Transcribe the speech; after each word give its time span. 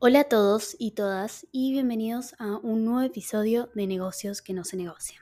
Hola 0.00 0.20
a 0.20 0.24
todos 0.24 0.76
y 0.78 0.92
todas 0.92 1.44
y 1.50 1.72
bienvenidos 1.72 2.36
a 2.38 2.58
un 2.58 2.84
nuevo 2.84 3.00
episodio 3.00 3.68
de 3.74 3.88
Negocios 3.88 4.42
que 4.42 4.52
no 4.52 4.62
se 4.62 4.76
negocian. 4.76 5.20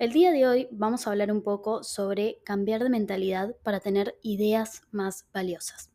El 0.00 0.12
día 0.12 0.32
de 0.32 0.44
hoy 0.44 0.66
vamos 0.72 1.06
a 1.06 1.12
hablar 1.12 1.30
un 1.30 1.40
poco 1.40 1.84
sobre 1.84 2.40
cambiar 2.44 2.82
de 2.82 2.90
mentalidad 2.90 3.54
para 3.62 3.78
tener 3.78 4.16
ideas 4.22 4.82
más 4.90 5.28
valiosas. 5.32 5.92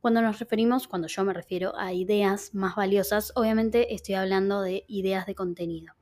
Cuando 0.00 0.22
nos 0.22 0.40
referimos, 0.40 0.88
cuando 0.88 1.06
yo 1.06 1.22
me 1.22 1.32
refiero 1.32 1.72
a 1.76 1.92
ideas 1.92 2.52
más 2.52 2.74
valiosas, 2.74 3.30
obviamente 3.36 3.94
estoy 3.94 4.16
hablando 4.16 4.60
de 4.60 4.84
ideas 4.88 5.24
de 5.26 5.36
contenido. 5.36 5.94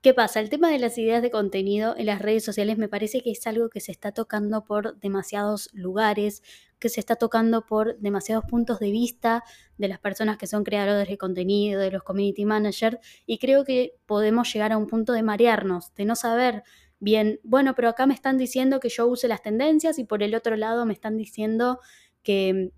¿Qué 0.00 0.12
pasa? 0.12 0.40
El 0.40 0.50
tema 0.50 0.70
de 0.70 0.78
las 0.78 0.96
ideas 0.96 1.22
de 1.22 1.30
contenido 1.30 1.94
en 1.96 2.04
las 2.04 2.20
redes 2.20 2.44
sociales 2.44 2.76
me 2.78 2.88
parece 2.88 3.22
que 3.22 3.30
es 3.30 3.46
algo 3.46 3.70
que 3.70 3.80
se 3.80 3.92
está 3.92 4.12
tocando 4.12 4.64
por 4.64 4.98
demasiados 4.98 5.68
lugares, 5.72 6.42
que 6.84 6.90
se 6.90 7.00
está 7.00 7.16
tocando 7.16 7.64
por 7.64 7.98
demasiados 7.98 8.44
puntos 8.44 8.78
de 8.78 8.90
vista 8.90 9.42
de 9.78 9.88
las 9.88 9.98
personas 9.98 10.36
que 10.36 10.46
son 10.46 10.64
creadores 10.64 11.08
de 11.08 11.16
contenido, 11.16 11.80
de 11.80 11.90
los 11.90 12.02
community 12.02 12.44
managers, 12.44 12.98
y 13.24 13.38
creo 13.38 13.64
que 13.64 13.94
podemos 14.04 14.52
llegar 14.52 14.70
a 14.70 14.76
un 14.76 14.86
punto 14.86 15.14
de 15.14 15.22
marearnos, 15.22 15.94
de 15.94 16.04
no 16.04 16.14
saber 16.14 16.62
bien, 17.00 17.40
bueno, 17.42 17.74
pero 17.74 17.88
acá 17.88 18.04
me 18.04 18.12
están 18.12 18.36
diciendo 18.36 18.80
que 18.80 18.90
yo 18.90 19.06
use 19.06 19.28
las 19.28 19.40
tendencias 19.40 19.98
y 19.98 20.04
por 20.04 20.22
el 20.22 20.34
otro 20.34 20.56
lado 20.56 20.84
me 20.84 20.92
están 20.92 21.16
diciendo 21.16 21.80
que 22.22 22.70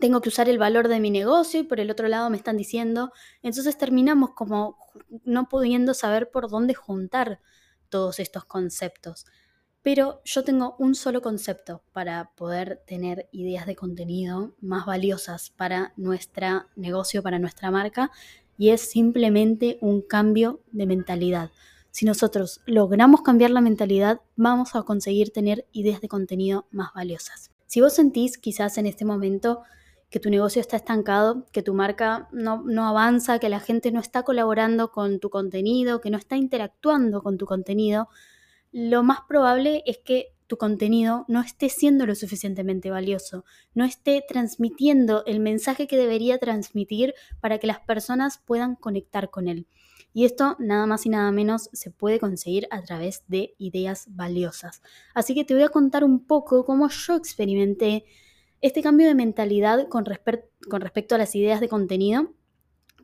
tengo 0.00 0.22
que 0.22 0.30
usar 0.30 0.48
el 0.48 0.56
valor 0.56 0.88
de 0.88 0.98
mi 0.98 1.10
negocio 1.10 1.60
y 1.60 1.64
por 1.64 1.80
el 1.80 1.90
otro 1.90 2.08
lado 2.08 2.30
me 2.30 2.38
están 2.38 2.56
diciendo, 2.56 3.12
entonces 3.42 3.76
terminamos 3.76 4.30
como 4.30 4.78
no 5.24 5.50
pudiendo 5.50 5.92
saber 5.92 6.30
por 6.30 6.48
dónde 6.48 6.72
juntar 6.72 7.40
todos 7.90 8.20
estos 8.20 8.46
conceptos. 8.46 9.26
Pero 9.84 10.22
yo 10.24 10.44
tengo 10.44 10.76
un 10.78 10.94
solo 10.94 11.20
concepto 11.20 11.82
para 11.92 12.32
poder 12.36 12.82
tener 12.86 13.28
ideas 13.32 13.66
de 13.66 13.76
contenido 13.76 14.54
más 14.62 14.86
valiosas 14.86 15.50
para 15.50 15.92
nuestro 15.98 16.64
negocio, 16.74 17.22
para 17.22 17.38
nuestra 17.38 17.70
marca, 17.70 18.10
y 18.56 18.70
es 18.70 18.80
simplemente 18.80 19.76
un 19.82 20.00
cambio 20.00 20.62
de 20.72 20.86
mentalidad. 20.86 21.50
Si 21.90 22.06
nosotros 22.06 22.62
logramos 22.64 23.20
cambiar 23.20 23.50
la 23.50 23.60
mentalidad, 23.60 24.22
vamos 24.36 24.74
a 24.74 24.84
conseguir 24.84 25.34
tener 25.34 25.66
ideas 25.72 26.00
de 26.00 26.08
contenido 26.08 26.66
más 26.70 26.94
valiosas. 26.94 27.50
Si 27.66 27.82
vos 27.82 27.92
sentís 27.92 28.38
quizás 28.38 28.78
en 28.78 28.86
este 28.86 29.04
momento 29.04 29.64
que 30.08 30.18
tu 30.18 30.30
negocio 30.30 30.62
está 30.62 30.76
estancado, 30.76 31.44
que 31.52 31.62
tu 31.62 31.74
marca 31.74 32.28
no, 32.32 32.88
avanza, 32.88 33.38
que 33.38 33.50
la 33.50 33.60
gente 33.60 33.92
no 33.92 34.00
está 34.00 34.22
colaborando 34.22 34.92
con 34.92 35.20
tu 35.20 35.28
contenido, 35.28 36.00
que 36.00 36.08
no 36.08 36.16
está 36.16 36.36
interactuando 36.36 37.22
con 37.22 37.36
tu 37.36 37.44
contenido, 37.44 38.08
lo 38.74 39.04
más 39.04 39.20
probable 39.28 39.84
es 39.86 39.98
que 39.98 40.34
tu 40.48 40.56
contenido 40.56 41.24
no 41.28 41.40
esté 41.40 41.68
siendo 41.68 42.06
lo 42.06 42.16
suficientemente 42.16 42.90
valioso, 42.90 43.44
no 43.72 43.84
esté 43.84 44.24
transmitiendo 44.28 45.24
el 45.26 45.38
mensaje 45.38 45.86
que 45.86 45.96
debería 45.96 46.38
transmitir 46.38 47.14
para 47.40 47.58
que 47.58 47.68
las 47.68 47.78
personas 47.78 48.38
puedan 48.44 48.74
conectar 48.74 49.30
con 49.30 49.46
él. 49.46 49.68
Y 50.12 50.24
esto 50.24 50.56
nada 50.58 50.86
más 50.86 51.06
y 51.06 51.08
nada 51.08 51.30
menos 51.30 51.70
se 51.72 51.92
puede 51.92 52.18
conseguir 52.18 52.66
a 52.72 52.82
través 52.82 53.22
de 53.28 53.54
ideas 53.58 54.06
valiosas. 54.10 54.82
Así 55.14 55.36
que 55.36 55.44
te 55.44 55.54
voy 55.54 55.62
a 55.62 55.68
contar 55.68 56.02
un 56.02 56.26
poco 56.26 56.64
cómo 56.64 56.88
yo 56.88 57.14
experimenté 57.14 58.04
este 58.60 58.82
cambio 58.82 59.06
de 59.06 59.14
mentalidad 59.14 59.86
con, 59.88 60.04
respecto 60.04 61.14
a 61.14 61.18
las 61.18 61.36
ideas 61.36 61.60
de 61.60 61.68
contenido, 61.68 62.32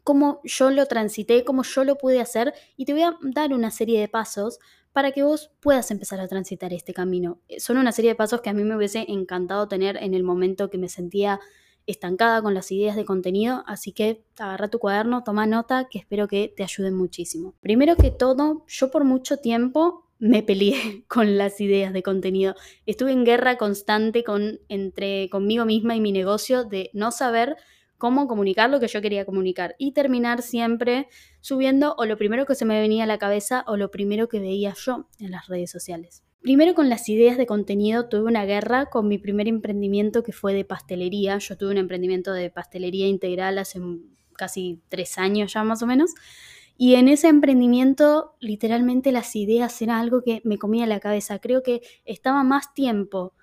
cómo 0.03 0.41
yo 0.43 0.71
lo 0.71 0.87
transité, 0.87 1.45
cómo 1.45 1.63
yo 1.63 1.85
lo 1.85 1.97
pude 1.97 2.21
hacer 2.21 2.55
y 2.77 2.87
te 2.87 2.93
voy 2.93 3.03
a 3.03 3.17
dar 3.23 3.53
una 3.53 3.71
serie 3.71 4.01
de 4.01 4.09
pasos 4.09 4.59
para 4.93 5.13
que 5.13 5.23
vos 5.23 5.51
puedas 5.61 5.91
empezar 5.91 6.21
a 6.21 6.29
transitar 6.29 6.73
este 6.73 6.93
camino. 6.93 7.41
Eh, 7.49 7.61
son 7.61 7.77
una 7.77 7.93
serie 7.93 8.13
de 8.13 8.17
pasos 8.17 8.41
que 8.41 8.51
a 8.51 8.53
mí 8.53 8.65
me 8.65 8.77
hubiese 8.77 9.05
encantado 9.09 9.69
tener 9.69 9.97
en 9.97 10.15
el 10.15 10.23
momento 10.23 10.71
que 10.71 10.79
me 10.79 10.89
sentía 10.89 11.41
estancada 11.87 12.43
con 12.43 12.55
las 12.55 12.71
ideas 12.71 12.97
de 12.97 13.05
contenido, 13.05 13.65
así 13.67 13.93
que 13.93 14.23
agarra 14.39 14.69
tu 14.69 14.79
cuaderno, 14.79 15.25
toma 15.25 15.47
nota, 15.47 15.89
que 15.91 15.99
espero 15.99 16.29
que 16.29 16.53
te 16.55 16.63
ayuden 16.63 16.95
muchísimo. 16.95 17.55
Primero 17.61 17.97
que 17.97 18.11
todo, 18.11 18.65
yo 18.69 18.91
por 18.91 19.05
mucho 19.05 19.39
tiempo 19.39 20.07
me 20.19 20.43
peleé 20.43 21.05
con 21.09 21.37
las 21.39 21.61
ideas 21.61 21.93
de 21.93 22.03
contenido. 22.03 22.55
Estuve 22.87 23.13
en 23.13 23.25
guerra 23.25 23.57
constante 23.57 24.23
con, 24.23 24.61
entre 24.69 25.29
conmigo 25.31 25.65
misma 25.65 25.97
y 25.97 26.01
mi 26.01 26.13
negocio 26.13 26.65
de 26.65 26.91
no 26.93 27.11
saber 27.11 27.57
cómo 28.01 28.27
comunicar 28.27 28.71
lo 28.71 28.81
que 28.81 28.89
yo 28.89 29.01
quería 29.01 29.25
comunicar 29.25 29.77
y 29.79 29.93
terminar 29.93 30.43
siempre 30.43 31.07
subiendo 31.41 31.95
o 31.99 32.07
lo 32.07 32.17
primero 32.17 32.47
que 32.47 32.57
se 32.57 32.65
me 32.65 32.81
venía 32.81 33.05
a 33.05 33.07
la 33.07 33.19
cabeza 33.19 33.63
o 33.69 33.77
lo 33.77 33.93
primero 33.93 34.29
que 34.29 34.41
veía 34.41 34.75
yo 34.75 35.07
en 35.21 35.31
las 35.31 35.47
redes 35.47 35.71
sociales. 35.71 36.25
Primero 36.41 36.75
con 36.75 36.89
las 36.89 37.09
ideas 37.11 37.37
de 37.37 37.45
contenido 37.45 38.09
tuve 38.09 38.23
una 38.23 38.47
guerra 38.47 38.87
con 38.87 39.07
mi 39.07 39.19
primer 39.19 39.47
emprendimiento 39.47 40.23
que 40.23 40.33
fue 40.33 40.55
de 40.55 40.65
pastelería. 40.65 41.37
Yo 41.39 41.59
tuve 41.59 41.73
un 41.73 41.77
emprendimiento 41.77 42.33
de 42.33 42.49
pastelería 42.49 43.07
integral 43.07 43.59
hace 43.59 43.79
casi 44.33 44.81
tres 44.89 45.19
años 45.19 45.53
ya 45.53 45.63
más 45.63 45.83
o 45.83 45.87
menos. 45.87 46.15
Y 46.79 46.95
en 46.95 47.09
ese 47.09 47.29
emprendimiento, 47.29 48.37
literalmente 48.41 49.13
las 49.13 49.37
ideas 49.37 49.83
eran 49.83 49.99
algo 49.99 50.23
que 50.23 50.41
me 50.45 50.57
comía 50.57 50.87
la 50.87 50.99
cabeza. 50.99 51.39
Creo 51.39 51.63
que 51.63 51.83
estaba 52.07 52.43
más 52.43 52.73
tiempo 52.73 53.35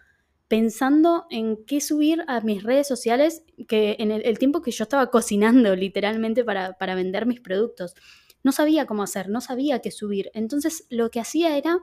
pensando 0.47 1.25
en 1.29 1.65
qué 1.65 1.81
subir 1.81 2.23
a 2.27 2.41
mis 2.41 2.63
redes 2.63 2.87
sociales 2.87 3.43
que 3.67 3.97
en 3.99 4.11
el, 4.11 4.39
tiempo 4.39 4.61
que 4.61 4.71
yo 4.71 4.83
estaba 4.83 5.07
cocinando, 5.11 5.75
literalmente, 5.75 6.43
para, 6.43 6.73
para 6.73 6.95
vender 6.95 7.25
mis 7.25 7.39
productos. 7.39 7.95
No 8.43 8.51
sabía 8.51 8.85
cómo 8.85 9.03
hacer, 9.03 9.29
no 9.29 9.41
sabía 9.41 9.79
qué 9.79 9.91
subir. 9.91 10.31
Entonces 10.33 10.85
lo 10.89 11.09
que 11.09 11.19
hacía 11.19 11.57
era 11.57 11.79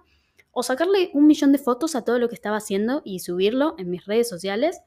o 0.50 0.62
sacarle 0.62 1.10
un 1.12 1.26
millón 1.26 1.52
de 1.52 1.58
fotos 1.58 1.96
a 1.96 2.02
todo 2.02 2.18
lo 2.18 2.28
que 2.28 2.36
estaba 2.36 2.56
haciendo 2.56 3.02
y 3.04 3.18
subirlo 3.18 3.74
en 3.76 3.90
mis 3.90 4.06
redes 4.06 4.28
sociales 4.28 4.80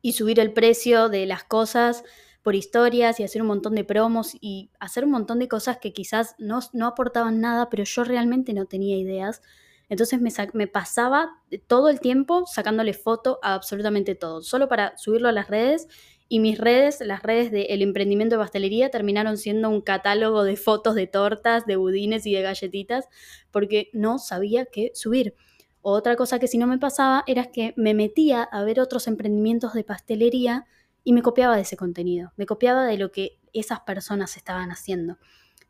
y 0.00 0.12
subir 0.12 0.40
el 0.40 0.52
precio 0.52 1.08
de 1.08 1.26
las 1.26 1.44
cosas 1.44 2.02
por 2.42 2.54
historias 2.54 3.20
y 3.20 3.24
hacer 3.24 3.40
un 3.40 3.48
montón 3.48 3.74
de 3.74 3.84
promos 3.84 4.36
y 4.40 4.70
hacer 4.78 5.04
un 5.04 5.12
montón 5.12 5.38
de 5.38 5.48
cosas 5.48 5.78
que 5.78 5.92
quizás 5.92 6.34
no, 6.38 6.60
no 6.72 6.86
aportaban 6.86 7.40
nada, 7.40 7.70
pero 7.70 7.84
yo 7.84 8.04
realmente 8.04 8.52
no 8.52 8.66
tenía 8.66 8.96
ideas. 8.96 9.40
Entonces 9.88 10.20
me, 10.20 10.66
pasaba 10.66 11.42
todo 11.66 11.88
el 11.88 12.00
tiempo 12.00 12.46
sacándole 12.46 12.94
foto 12.94 13.38
a 13.42 13.54
absolutamente 13.54 14.14
todo, 14.14 14.42
solo 14.42 14.68
para 14.68 14.96
subirlo 14.96 15.28
a 15.28 15.32
las 15.32 15.48
redes. 15.48 15.88
Y 16.26 16.40
mis 16.40 16.58
redes, 16.58 17.00
las 17.00 17.22
redes 17.22 17.50
del 17.52 17.82
emprendimiento 17.82 18.36
de 18.36 18.42
pastelería, 18.42 18.90
terminaron 18.90 19.36
siendo 19.36 19.68
un 19.68 19.82
catálogo 19.82 20.42
de 20.42 20.56
fotos 20.56 20.94
de 20.94 21.06
tortas, 21.06 21.66
de 21.66 21.76
budines 21.76 22.26
y 22.26 22.32
de 22.32 22.40
galletitas, 22.40 23.08
porque 23.50 23.90
no 23.92 24.18
sabía 24.18 24.64
qué 24.64 24.90
subir. 24.94 25.34
Otra 25.82 26.16
cosa 26.16 26.38
que 26.38 26.48
si 26.48 26.56
no 26.56 26.66
me 26.66 26.78
pasaba 26.78 27.24
era 27.26 27.52
que 27.52 27.74
me 27.76 27.92
metía 27.92 28.42
a 28.42 28.64
ver 28.64 28.80
otros 28.80 29.06
emprendimientos 29.06 29.74
de 29.74 29.84
pastelería 29.84 30.64
y 31.04 31.12
me 31.12 31.20
copiaba 31.20 31.56
de 31.56 31.62
ese 31.62 31.76
contenido, 31.76 32.32
me 32.36 32.46
copiaba 32.46 32.86
de 32.86 32.96
lo 32.96 33.12
que 33.12 33.38
esas 33.52 33.80
personas 33.80 34.38
estaban 34.38 34.70
haciendo. 34.70 35.18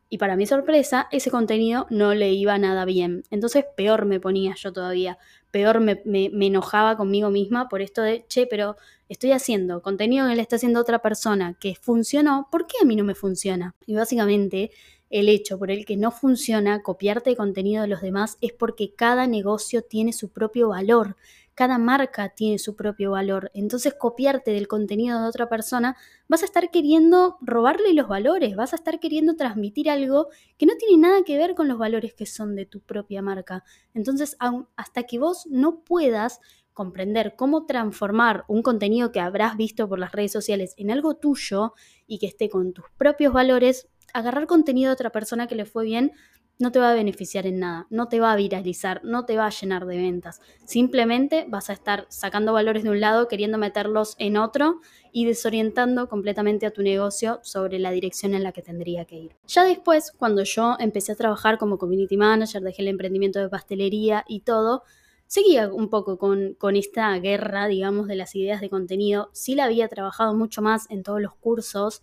Y 0.09 0.17
para 0.17 0.35
mi 0.35 0.45
sorpresa, 0.45 1.07
ese 1.11 1.31
contenido 1.31 1.87
no 1.89 2.13
le 2.13 2.31
iba 2.31 2.57
nada 2.57 2.85
bien. 2.85 3.23
Entonces 3.31 3.65
peor 3.75 4.05
me 4.05 4.19
ponía 4.19 4.53
yo 4.55 4.71
todavía, 4.71 5.17
peor 5.51 5.79
me, 5.79 6.01
enojaba 6.05 6.95
conmigo 6.95 7.29
misma 7.29 7.69
por 7.69 7.81
esto 7.81 8.01
de, 8.01 8.25
che, 8.27 8.45
pero 8.45 8.75
estoy 9.09 9.31
haciendo 9.31 9.81
contenido 9.81 10.27
que 10.27 10.35
le 10.35 10.41
está 10.41 10.57
haciendo 10.57 10.79
otra 10.79 10.99
persona 10.99 11.55
que 11.59 11.75
funcionó, 11.75 12.47
¿por 12.51 12.67
qué 12.67 12.77
a 12.81 12.85
mí 12.85 12.95
no 12.95 13.03
me 13.03 13.15
funciona? 13.15 13.75
Y 13.85 13.95
básicamente 13.95 14.71
el 15.09 15.29
hecho 15.29 15.57
por 15.57 15.71
el 15.71 15.85
que 15.85 15.97
no 15.97 16.11
funciona 16.11 16.81
copiarte 16.81 17.35
contenido 17.35 17.83
de 17.83 17.87
los 17.87 18.01
demás 18.01 18.37
es 18.41 18.53
porque 18.53 18.93
cada 18.93 19.27
negocio 19.27 19.81
tiene 19.81 20.13
su 20.13 20.29
propio 20.29 20.69
valor 20.69 21.15
cada 21.55 21.77
marca 21.77 22.29
tiene 22.29 22.59
su 22.59 22.75
propio 22.75 23.11
valor. 23.11 23.49
Entonces, 23.53 23.93
copiarte 23.93 24.51
del 24.51 24.67
contenido 24.67 25.21
de 25.21 25.27
otra 25.27 25.49
persona, 25.49 25.95
vas 26.27 26.43
a 26.43 26.45
estar 26.45 26.69
queriendo 26.69 27.37
robarle 27.41 27.93
los 27.93 28.07
valores, 28.07 28.55
vas 28.55 28.73
a 28.73 28.75
estar 28.75 28.99
queriendo 28.99 29.35
transmitir 29.35 29.89
algo 29.89 30.27
que 30.57 30.65
no 30.65 30.75
tiene 30.75 30.97
nada 30.97 31.23
que 31.23 31.37
ver 31.37 31.55
con 31.55 31.67
los 31.67 31.77
valores 31.77 32.13
que 32.13 32.25
son 32.25 32.55
de 32.55 32.65
tu 32.65 32.81
propia 32.81 33.21
marca. 33.21 33.63
Entonces, 33.93 34.37
hasta 34.75 35.03
que 35.03 35.17
vos 35.17 35.47
no 35.49 35.79
puedas 35.79 36.41
comprender 36.73 37.35
cómo 37.37 37.65
transformar 37.65 38.43
un 38.49 38.61
contenido 38.61 39.13
que 39.13 39.21
habrás 39.21 39.55
visto 39.55 39.87
por 39.87 39.97
las 39.97 40.11
redes 40.11 40.33
sociales 40.33 40.73
en 40.75 40.91
algo 40.91 41.15
tuyo 41.15 41.73
y 42.05 42.19
que 42.19 42.27
esté 42.27 42.49
con 42.49 42.73
tus 42.73 42.85
propios 42.97 43.31
valores, 43.31 43.87
agarrar 44.13 44.45
contenido 44.45 44.89
de 44.89 44.93
otra 44.93 45.11
persona 45.11 45.47
que 45.47 45.55
le 45.55 45.65
fue 45.65 45.85
bien 45.85 46.11
no 46.57 46.71
te 46.71 46.79
va 46.79 46.91
a 46.91 46.93
beneficiar 46.93 47.45
en 47.47 47.59
nada, 47.59 47.87
no 47.89 48.07
te 48.07 48.19
va 48.19 48.31
a 48.31 48.35
viralizar, 48.35 49.01
no 49.03 49.25
te 49.25 49.35
va 49.35 49.47
a 49.47 49.49
llenar 49.49 49.85
de 49.85 49.97
ventas. 49.97 50.41
Simplemente 50.63 51.45
vas 51.49 51.69
a 51.69 51.73
estar 51.73 52.05
sacando 52.09 52.53
valores 52.53 52.83
de 52.83 52.89
un 52.89 53.01
lado, 53.01 53.27
queriendo 53.27 53.57
meterlos 53.57 54.15
en 54.19 54.37
otro 54.37 54.79
y 55.11 55.25
desorientando 55.25 56.07
completamente 56.07 56.65
a 56.65 56.71
tu 56.71 56.81
negocio 56.81 57.39
sobre 57.43 57.79
la 57.79 57.91
dirección 57.91 58.33
en 58.33 58.43
la 58.43 58.53
que 58.53 58.61
tendría 58.61 59.05
que 59.05 59.17
ir. 59.17 59.35
Ya 59.47 59.65
después, 59.65 60.13
cuando 60.17 60.43
yo 60.43 60.77
empecé 60.79 61.11
a 61.11 61.15
trabajar 61.15 61.57
como 61.57 61.77
community 61.77 62.15
manager, 62.15 62.61
dejé 62.61 62.83
el 62.83 62.87
emprendimiento 62.89 63.39
de 63.39 63.49
pastelería 63.49 64.23
y 64.27 64.41
todo, 64.41 64.83
seguía 65.27 65.67
un 65.67 65.89
poco 65.89 66.17
con, 66.17 66.53
con 66.53 66.77
esta 66.77 67.17
guerra, 67.19 67.67
digamos, 67.67 68.07
de 68.07 68.15
las 68.15 68.33
ideas 68.33 68.61
de 68.61 68.69
contenido. 68.69 69.29
Sí 69.33 69.55
la 69.55 69.65
había 69.65 69.89
trabajado 69.89 70.33
mucho 70.35 70.61
más 70.61 70.89
en 70.89 71.03
todos 71.03 71.21
los 71.21 71.35
cursos 71.35 72.01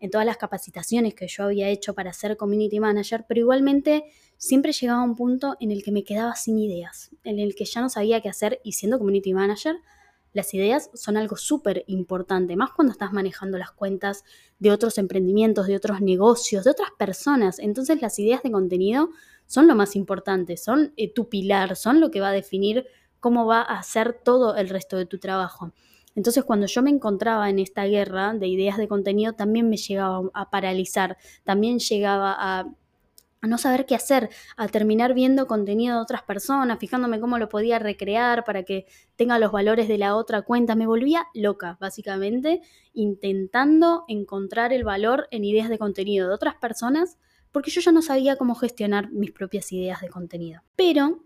en 0.00 0.10
todas 0.10 0.26
las 0.26 0.36
capacitaciones 0.36 1.14
que 1.14 1.26
yo 1.28 1.44
había 1.44 1.68
hecho 1.68 1.94
para 1.94 2.12
ser 2.12 2.36
community 2.36 2.80
manager, 2.80 3.24
pero 3.28 3.40
igualmente 3.40 4.04
siempre 4.36 4.72
llegaba 4.72 5.00
a 5.00 5.04
un 5.04 5.16
punto 5.16 5.56
en 5.60 5.70
el 5.72 5.82
que 5.82 5.92
me 5.92 6.04
quedaba 6.04 6.34
sin 6.36 6.58
ideas, 6.58 7.10
en 7.24 7.38
el 7.38 7.54
que 7.54 7.64
ya 7.64 7.80
no 7.80 7.88
sabía 7.88 8.20
qué 8.20 8.28
hacer 8.28 8.60
y 8.62 8.72
siendo 8.72 8.98
community 8.98 9.34
manager 9.34 9.76
Las 10.32 10.54
ideas 10.54 10.90
son 10.94 11.16
algo 11.16 11.36
súper 11.36 11.84
importante, 11.88 12.54
más 12.54 12.70
cuando 12.70 12.92
estás 12.92 13.12
manejando 13.12 13.58
las 13.58 13.72
cuentas 13.72 14.24
de 14.58 14.70
otros 14.70 14.98
emprendimientos, 14.98 15.66
de 15.66 15.76
otros 15.76 16.00
negocios, 16.00 16.64
de 16.64 16.70
otras 16.70 16.90
personas. 16.98 17.58
Entonces 17.58 18.00
las 18.00 18.18
ideas 18.18 18.42
de 18.42 18.52
contenido 18.52 19.08
son 19.46 19.66
lo 19.66 19.74
más 19.74 19.96
importante, 19.96 20.56
son 20.56 20.92
eh, 20.96 21.12
tu 21.12 21.28
pilar, 21.28 21.74
son 21.76 22.00
lo 22.00 22.10
que 22.10 22.20
va 22.20 22.28
a 22.28 22.32
definir 22.32 22.86
cómo 23.20 23.46
va 23.46 23.62
a 23.62 23.82
ser 23.82 24.12
todo 24.12 24.54
el 24.56 24.68
resto 24.68 24.96
de 24.96 25.06
tu 25.06 25.18
trabajo. 25.18 25.72
Entonces 26.18 26.42
cuando 26.42 26.66
yo 26.66 26.82
me 26.82 26.90
encontraba 26.90 27.48
en 27.48 27.60
esta 27.60 27.84
guerra 27.84 28.34
de 28.34 28.48
ideas 28.48 28.76
de 28.76 28.88
contenido, 28.88 29.34
también 29.34 29.68
me 29.68 29.76
llegaba 29.76 30.28
a 30.34 30.50
paralizar, 30.50 31.16
también 31.44 31.78
llegaba 31.78 32.34
a 32.36 32.66
no 33.46 33.56
saber 33.56 33.86
qué 33.86 33.94
hacer, 33.94 34.28
a 34.56 34.66
terminar 34.66 35.14
viendo 35.14 35.46
contenido 35.46 35.94
de 35.94 36.02
otras 36.02 36.24
personas, 36.24 36.80
fijándome 36.80 37.20
cómo 37.20 37.38
lo 37.38 37.48
podía 37.48 37.78
recrear 37.78 38.42
para 38.42 38.64
que 38.64 38.86
tenga 39.14 39.38
los 39.38 39.52
valores 39.52 39.86
de 39.86 39.96
la 39.96 40.16
otra 40.16 40.42
cuenta. 40.42 40.74
Me 40.74 40.88
volvía 40.88 41.28
loca, 41.34 41.78
básicamente, 41.80 42.62
intentando 42.94 44.02
encontrar 44.08 44.72
el 44.72 44.82
valor 44.82 45.28
en 45.30 45.44
ideas 45.44 45.68
de 45.68 45.78
contenido 45.78 46.26
de 46.26 46.34
otras 46.34 46.56
personas, 46.56 47.16
porque 47.52 47.70
yo 47.70 47.80
ya 47.80 47.92
no 47.92 48.02
sabía 48.02 48.34
cómo 48.34 48.56
gestionar 48.56 49.12
mis 49.12 49.30
propias 49.30 49.70
ideas 49.70 50.00
de 50.00 50.08
contenido. 50.08 50.62
Pero 50.74 51.22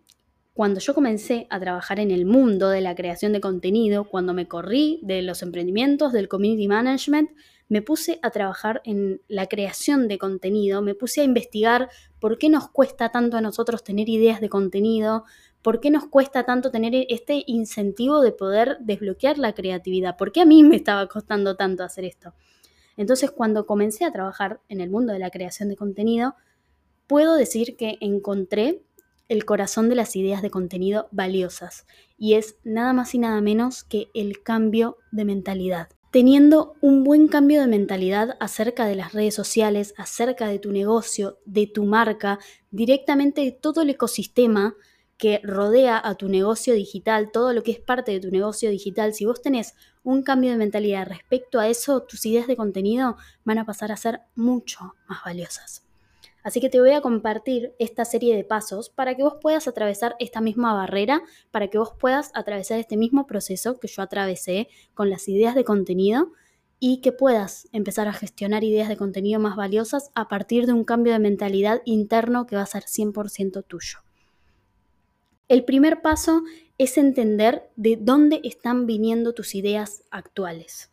cuando 0.55 0.81
yo 0.81 0.95
comencé 0.95 1.47
a 1.49 1.59
trabajar 1.59 1.99
en 1.99 2.11
el 2.11 2.27
mundo 2.27 2.69
de 2.69 2.83
la 2.83 2.95
creación 2.95 3.33
de 3.33 3.41
contenido, 3.41 4.05
cuando 4.05 4.35
me 4.35 4.49
corrí 4.49 5.01
de 5.03 5.23
los 5.23 5.43
emprendimientos, 5.43 6.13
del 6.13 6.29
community 6.29 6.69
management, 6.69 7.31
me 7.69 7.81
puse 7.81 8.19
a 8.21 8.31
trabajar 8.31 8.83
en 8.85 9.23
la 9.29 9.47
creación 9.47 10.09
de 10.09 10.19
contenido, 10.19 10.83
me 10.83 10.95
puse 10.95 11.23
a 11.23 11.25
investigar 11.25 11.89
por 12.21 12.37
qué 12.37 12.51
nos 12.51 12.69
cuesta 12.69 13.09
tanto 13.11 13.39
a 13.39 13.41
nosotros 13.41 13.83
tener 13.83 14.11
ideas 14.11 14.43
de 14.43 14.51
contenido, 14.51 15.25
por 15.63 15.81
qué 15.81 15.91
nos 15.91 16.07
cuesta 16.07 16.45
tanto 16.45 16.71
tener 16.71 17.07
este 17.09 17.45
incentivo 17.47 18.21
de 18.21 18.33
poder 18.33 18.77
desbloquear 18.81 19.39
la 19.39 19.55
creatividad, 19.55 20.19
por 20.19 20.33
qué 20.33 20.43
a 20.43 20.45
mí 20.45 20.63
me 20.63 20.77
estaba 20.77 21.07
costando 21.09 21.57
tanto 21.57 21.83
hacer 21.83 22.05
esto. 22.05 22.35
Entonces, 22.99 23.31
cuando 23.31 23.65
comencé 23.65 24.05
a 24.05 24.13
trabajar 24.13 24.61
en 24.69 24.83
el 24.83 24.91
mundo 24.91 25.15
de 25.15 25.19
la 25.19 25.31
creación 25.31 25.71
de 25.71 25.77
contenido, 25.77 26.35
puedo 27.07 27.37
decir 27.37 27.77
que 27.77 27.97
encontré 28.01 28.83
el 29.33 29.45
corazón 29.45 29.89
de 29.89 29.95
las 29.95 30.15
ideas 30.15 30.43
de 30.43 30.51
contenido 30.51 31.09
valiosas 31.11 31.87
y 32.19 32.35
es 32.35 32.57
nada 32.65 32.93
más 32.93 33.15
y 33.15 33.19
nada 33.19 33.41
menos 33.41 33.83
que 33.83 34.09
el 34.15 34.43
cambio 34.43 34.99
de 35.11 35.25
mentalidad 35.25 35.89
teniendo 36.13 36.75
un 36.83 37.05
buen 37.05 37.27
cambio 37.27 37.63
de 37.63 37.67
mentalidad 37.67 38.37
acerca 38.39 38.85
de 38.85 38.97
las 38.97 39.15
redes 39.15 39.35
sociales, 39.35 39.95
acerca 39.97 40.47
de 40.47 40.59
tu 40.59 40.71
negocio, 40.71 41.39
de 41.47 41.67
tu 41.67 41.85
marca, 41.85 42.39
directamente 42.71 43.41
de 43.41 43.51
todo 43.51 43.81
el 43.81 43.89
ecosistema 43.89 44.77
que 45.17 45.41
rodea 45.43 45.99
a 46.05 46.15
tu 46.17 46.29
negocio 46.29 46.75
digital, 46.75 47.31
todo 47.33 47.55
lo 47.55 47.63
que 47.63 47.71
es 47.71 47.81
parte 47.81 48.13
de 48.13 48.21
tu 48.21 48.31
negocio 48.31 48.69
digital, 48.69 49.15
si 49.15 49.25
vos 49.25 49.41
tenés 49.41 49.75
un 50.03 50.23
cambio 50.23 50.51
de 50.51 50.59
mentalidad 50.59 51.07
respecto 51.07 51.59
a 51.59 51.69
eso, 51.69 52.03
tus 52.03 52.27
ideas 52.27 52.47
de 52.47 52.57
contenido 52.57 53.17
van 53.45 53.59
a 53.59 53.65
pasar 53.65 53.91
a 53.91 53.97
ser 53.97 54.21
mucho 54.35 54.97
más 55.09 55.25
valiosas. 55.25 55.92
Así 56.43 56.61
que 56.61 56.69
te 56.69 56.81
voy 56.81 56.91
a 56.91 57.01
compartir 57.01 57.75
esta 57.79 58.05
serie 58.05 58.37
de 58.37 58.45
pasos 58.45 58.91
para 58.91 59.15
que 59.15 59.23
vos 59.23 59.35
puedas 59.41 59.69
atravesar 59.69 60.17
esta 60.19 60.41
misma 60.41 60.75
barrera, 60.75 61.23
para 61.51 61.69
que 61.69 61.79
vos 61.79 61.93
puedas 61.99 62.31
atravesar 62.35 62.79
este 62.81 62.97
mismo 62.97 63.27
proceso 63.27 63.79
que 63.79 63.89
yo 63.89 64.03
atravesé 64.03 64.69
con 64.95 65.09
las 65.09 65.29
ideas 65.29 65.55
de 65.55 65.65
contenido 65.65 66.33
y 66.81 67.01
que 67.01 67.13
puedas 67.13 67.69
empezar 67.71 68.09
a 68.09 68.13
gestionar 68.13 68.65
ideas 68.65 68.89
de 68.89 68.97
contenido 68.97 69.39
más 69.39 69.55
valiosas 69.55 70.11
a 70.17 70.27
partir 70.27 70.67
de 70.67 70.73
un 70.73 70.83
cambio 70.83 71.13
de 71.13 71.21
mentalidad 71.21 71.81
interno 71.85 72.45
que 72.47 72.57
va 72.57 72.63
a 72.63 72.67
ser 72.67 72.85
100% 72.85 73.65
tuyo. 73.65 73.99
El 75.47 75.65
primer 75.65 76.03
paso 76.03 76.43
es 76.79 76.99
entender 76.99 77.71
de 77.77 77.97
dónde 78.01 78.41
están 78.43 78.87
viniendo 78.87 79.33
tus 79.33 79.55
ideas 79.55 80.03
actuales. 80.11 80.91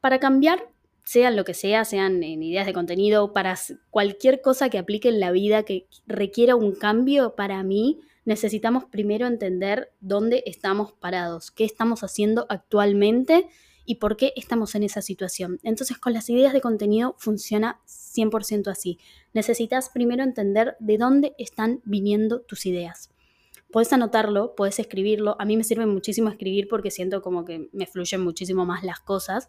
Para 0.00 0.20
cambiar 0.20 0.70
sean 1.08 1.36
lo 1.36 1.46
que 1.46 1.54
sea, 1.54 1.86
sean 1.86 2.22
en 2.22 2.42
ideas 2.42 2.66
de 2.66 2.74
contenido, 2.74 3.32
para 3.32 3.58
cualquier 3.88 4.42
cosa 4.42 4.68
que 4.68 4.76
aplique 4.76 5.08
en 5.08 5.20
la 5.20 5.30
vida 5.30 5.62
que 5.62 5.86
requiera 6.06 6.54
un 6.54 6.72
cambio, 6.72 7.34
para 7.34 7.62
mí 7.62 7.98
necesitamos 8.26 8.84
primero 8.84 9.26
entender 9.26 9.90
dónde 10.00 10.42
estamos 10.44 10.92
parados, 10.92 11.50
qué 11.50 11.64
estamos 11.64 12.04
haciendo 12.04 12.44
actualmente 12.50 13.48
y 13.86 13.94
por 13.94 14.18
qué 14.18 14.34
estamos 14.36 14.74
en 14.74 14.82
esa 14.82 15.00
situación. 15.00 15.60
Entonces 15.62 15.96
con 15.96 16.12
las 16.12 16.28
ideas 16.28 16.52
de 16.52 16.60
contenido 16.60 17.14
funciona 17.16 17.80
100% 17.86 18.68
así. 18.70 18.98
Necesitas 19.32 19.88
primero 19.88 20.22
entender 20.22 20.76
de 20.78 20.98
dónde 20.98 21.34
están 21.38 21.80
viniendo 21.86 22.42
tus 22.42 22.66
ideas. 22.66 23.08
Puedes 23.72 23.90
anotarlo, 23.94 24.54
puedes 24.54 24.78
escribirlo. 24.78 25.36
A 25.38 25.46
mí 25.46 25.56
me 25.56 25.64
sirve 25.64 25.86
muchísimo 25.86 26.28
escribir 26.28 26.68
porque 26.68 26.90
siento 26.90 27.22
como 27.22 27.46
que 27.46 27.70
me 27.72 27.86
fluyen 27.86 28.22
muchísimo 28.22 28.66
más 28.66 28.84
las 28.84 29.00
cosas 29.00 29.48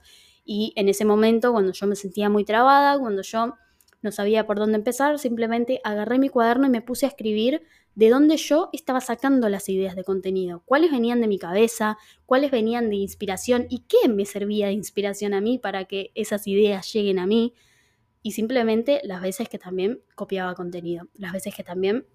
y 0.52 0.74
en 0.76 0.90
ese 0.90 1.06
momento, 1.06 1.52
cuando 1.52 1.74
yo 1.74 1.86
me 1.86 1.96
sentía 1.96 2.28
muy 2.28 2.44
trabada, 2.44 2.98
cuando 2.98 3.22
yo 3.22 3.54
no 4.02 4.12
sabía 4.12 4.48
por 4.48 4.58
dónde 4.58 4.80
empezar, 4.80 5.20
simplemente 5.20 5.80
agarré 5.84 6.18
mi 6.18 6.28
cuaderno 6.28 6.66
y 6.66 6.72
me 6.72 6.82
puse 6.82 7.06
a 7.06 7.10
escribir 7.10 7.62
de 7.94 8.10
dónde 8.10 8.36
yo 8.36 8.72
estaba 8.74 9.00
sacando 9.00 9.48
las 9.48 9.70
ideas 9.70 9.96
de 9.96 10.04
contenido, 10.04 10.64
cuáles 10.66 10.90
venían 10.90 11.22
de 11.22 11.28
mi 11.28 11.38
cabeza, 11.38 12.00
cuáles 12.26 12.50
venían 12.50 12.90
de 12.90 12.96
inspiración 12.96 13.68
y 13.70 13.84
qué 13.88 14.10
me 14.10 14.26
servía 14.26 14.66
de 14.66 14.74
inspiración 14.74 15.36
a 15.36 15.40
mí 15.40 15.60
para 15.60 15.86
que 15.86 16.12
esas 16.16 16.48
ideas 16.48 16.92
lleguen 16.92 17.20
a 17.20 17.28
mí. 17.28 17.54
Y 18.24 18.32
simplemente 18.32 19.02
las 19.04 19.22
veces 19.22 19.50
que 19.50 19.60
también 19.60 20.02
copiaba 20.16 20.56
contenido, 20.56 21.10
las 21.14 21.32
veces 21.32 21.54
que 21.54 21.64
también 21.64 22.08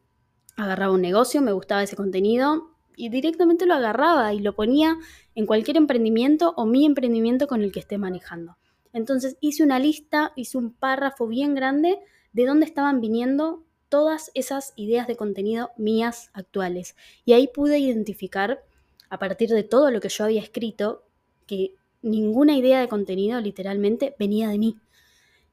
agarraba 0.57 0.93
un 0.93 1.03
negocio, 1.03 1.41
me 1.41 1.53
gustaba 1.53 1.85
ese 1.85 1.95
contenido, 1.95 2.74
y 2.97 3.09
directamente 3.09 3.67
lo 3.67 3.75
agarraba 3.75 4.33
y 4.33 4.41
lo 4.41 4.55
ponía 4.55 4.97
en 5.35 5.47
cualquier 5.47 5.77
emprendimiento 5.77 6.55
o 6.57 6.67
mi 6.67 6.87
emprendimiento 6.87 7.47
con 7.47 7.63
el 7.63 7.73
que 7.73 7.81
esté 7.81 7.99
manejando. 7.99 8.57
Entonces 8.93 9.37
hice 9.41 9.63
una 9.63 9.79
lista, 9.79 10.33
hice 10.37 10.57
un 10.57 10.73
párrafo 10.73 11.27
bien 11.27 11.55
grande 11.55 11.99
de 12.33 12.47
dónde 12.47 12.67
estaban 12.67 13.01
viniendo 13.01 13.65
todas 13.89 14.31
esas 14.35 14.73
ideas 14.77 15.07
de 15.07 15.17
contenido 15.17 15.71
mías 15.77 16.31
actuales. 16.33 16.97
Y 17.25 17.33
ahí 17.33 17.49
pude 17.49 17.79
identificar, 17.79 18.65
a 19.09 19.19
partir 19.19 19.51
de 19.51 19.63
todo 19.63 19.91
lo 19.91 20.01
que 20.01 20.09
yo 20.09 20.25
había 20.25 20.41
escrito, 20.41 21.05
que 21.47 21.75
ninguna 22.03 22.57
idea 22.57 22.81
de 22.81 22.89
contenido 22.89 23.41
literalmente 23.41 24.15
venía 24.19 24.49
de 24.49 24.59
mí. 24.59 24.79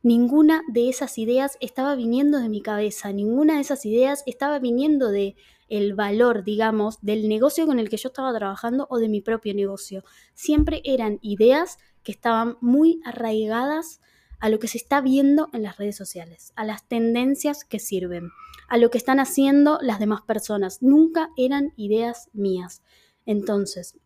Ninguna 0.04 0.64
de 0.68 0.90
esas 0.90 1.18
ideas 1.18 1.58
estaba 1.60 1.96
viniendo 1.96 2.40
de 2.40 2.50
mi 2.50 2.62
cabeza, 2.62 3.12
ninguna 3.12 3.56
de 3.56 3.62
esas 3.62 3.86
ideas 3.86 4.24
estaba 4.26 4.58
viniendo 4.58 5.10
de 5.10 5.36
el 5.70 5.94
valor, 5.94 6.44
digamos, 6.44 7.00
del 7.02 7.30
negocio 7.30 7.66
con 7.66 7.80
el 7.80 7.90
que 7.90 7.98
yo 7.98 8.10
estaba 8.10 8.34
trabajando 8.34 8.88
o 8.90 8.98
de 8.98 9.08
mi 9.08 9.22
propio 9.22 9.54
negocio. 9.54 10.04
Siempre 10.34 10.82
eran 10.84 11.20
ideas 11.22 11.78
que 12.04 12.12
estaban 12.12 12.58
muy 12.62 13.00
arraigadas 13.06 14.02
a 14.40 14.50
lo 14.50 14.60
que 14.60 14.68
se 14.68 14.80
está 14.80 15.02
viendo 15.02 15.50
en 15.54 15.64
las 15.64 15.78
redes 15.78 15.96
sociales, 15.96 16.52
a 16.56 16.66
las 16.66 16.88
tendencias 16.88 17.64
que 17.64 17.80
sirven, 17.80 18.32
a 18.68 18.78
lo 18.78 18.90
que 18.90 18.98
están 18.98 19.20
haciendo 19.20 19.78
las 19.82 20.00
demás 20.00 20.24
personas. 20.24 20.82
Nunca 20.82 21.30
eran 21.38 21.74
ideas 21.78 22.30
mías. 22.34 22.82
Entonces, 23.26 23.98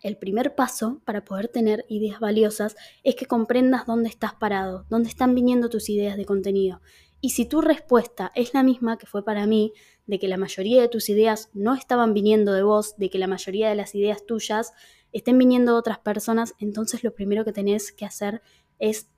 el 0.00 0.16
primer 0.16 0.54
paso 0.54 1.00
para 1.04 1.24
poder 1.24 1.48
tener 1.48 1.84
ideas 1.88 2.20
valiosas 2.20 2.76
es 3.02 3.14
que 3.14 3.26
comprendas 3.26 3.86
dónde 3.86 4.08
estás 4.08 4.34
parado, 4.34 4.86
dónde 4.88 5.08
están 5.08 5.34
viniendo 5.34 5.68
tus 5.68 5.88
ideas 5.88 6.16
de 6.16 6.24
contenido. 6.24 6.80
Y 7.20 7.30
si 7.30 7.44
tu 7.44 7.60
respuesta 7.60 8.32
es 8.34 8.54
la 8.54 8.62
misma 8.62 8.96
que 8.96 9.06
fue 9.06 9.24
para 9.24 9.46
mí, 9.46 9.72
de 10.06 10.18
que 10.18 10.28
la 10.28 10.38
mayoría 10.38 10.80
de 10.80 10.88
tus 10.88 11.08
ideas 11.08 11.50
no 11.52 11.74
estaban 11.74 12.14
viniendo 12.14 12.52
de 12.52 12.62
vos, 12.62 12.96
de 12.96 13.10
que 13.10 13.18
la 13.18 13.26
mayoría 13.26 13.68
de 13.68 13.74
las 13.74 13.94
ideas 13.94 14.24
tuyas 14.24 14.72
estén 15.12 15.38
viniendo 15.38 15.72
de 15.72 15.78
otras 15.78 15.98
personas, 15.98 16.54
entonces 16.58 17.04
lo 17.04 17.14
primero 17.14 17.44
que 17.44 17.52
tenés 17.52 17.92
que 17.92 18.06
hacer 18.06 18.42
es 18.78 19.08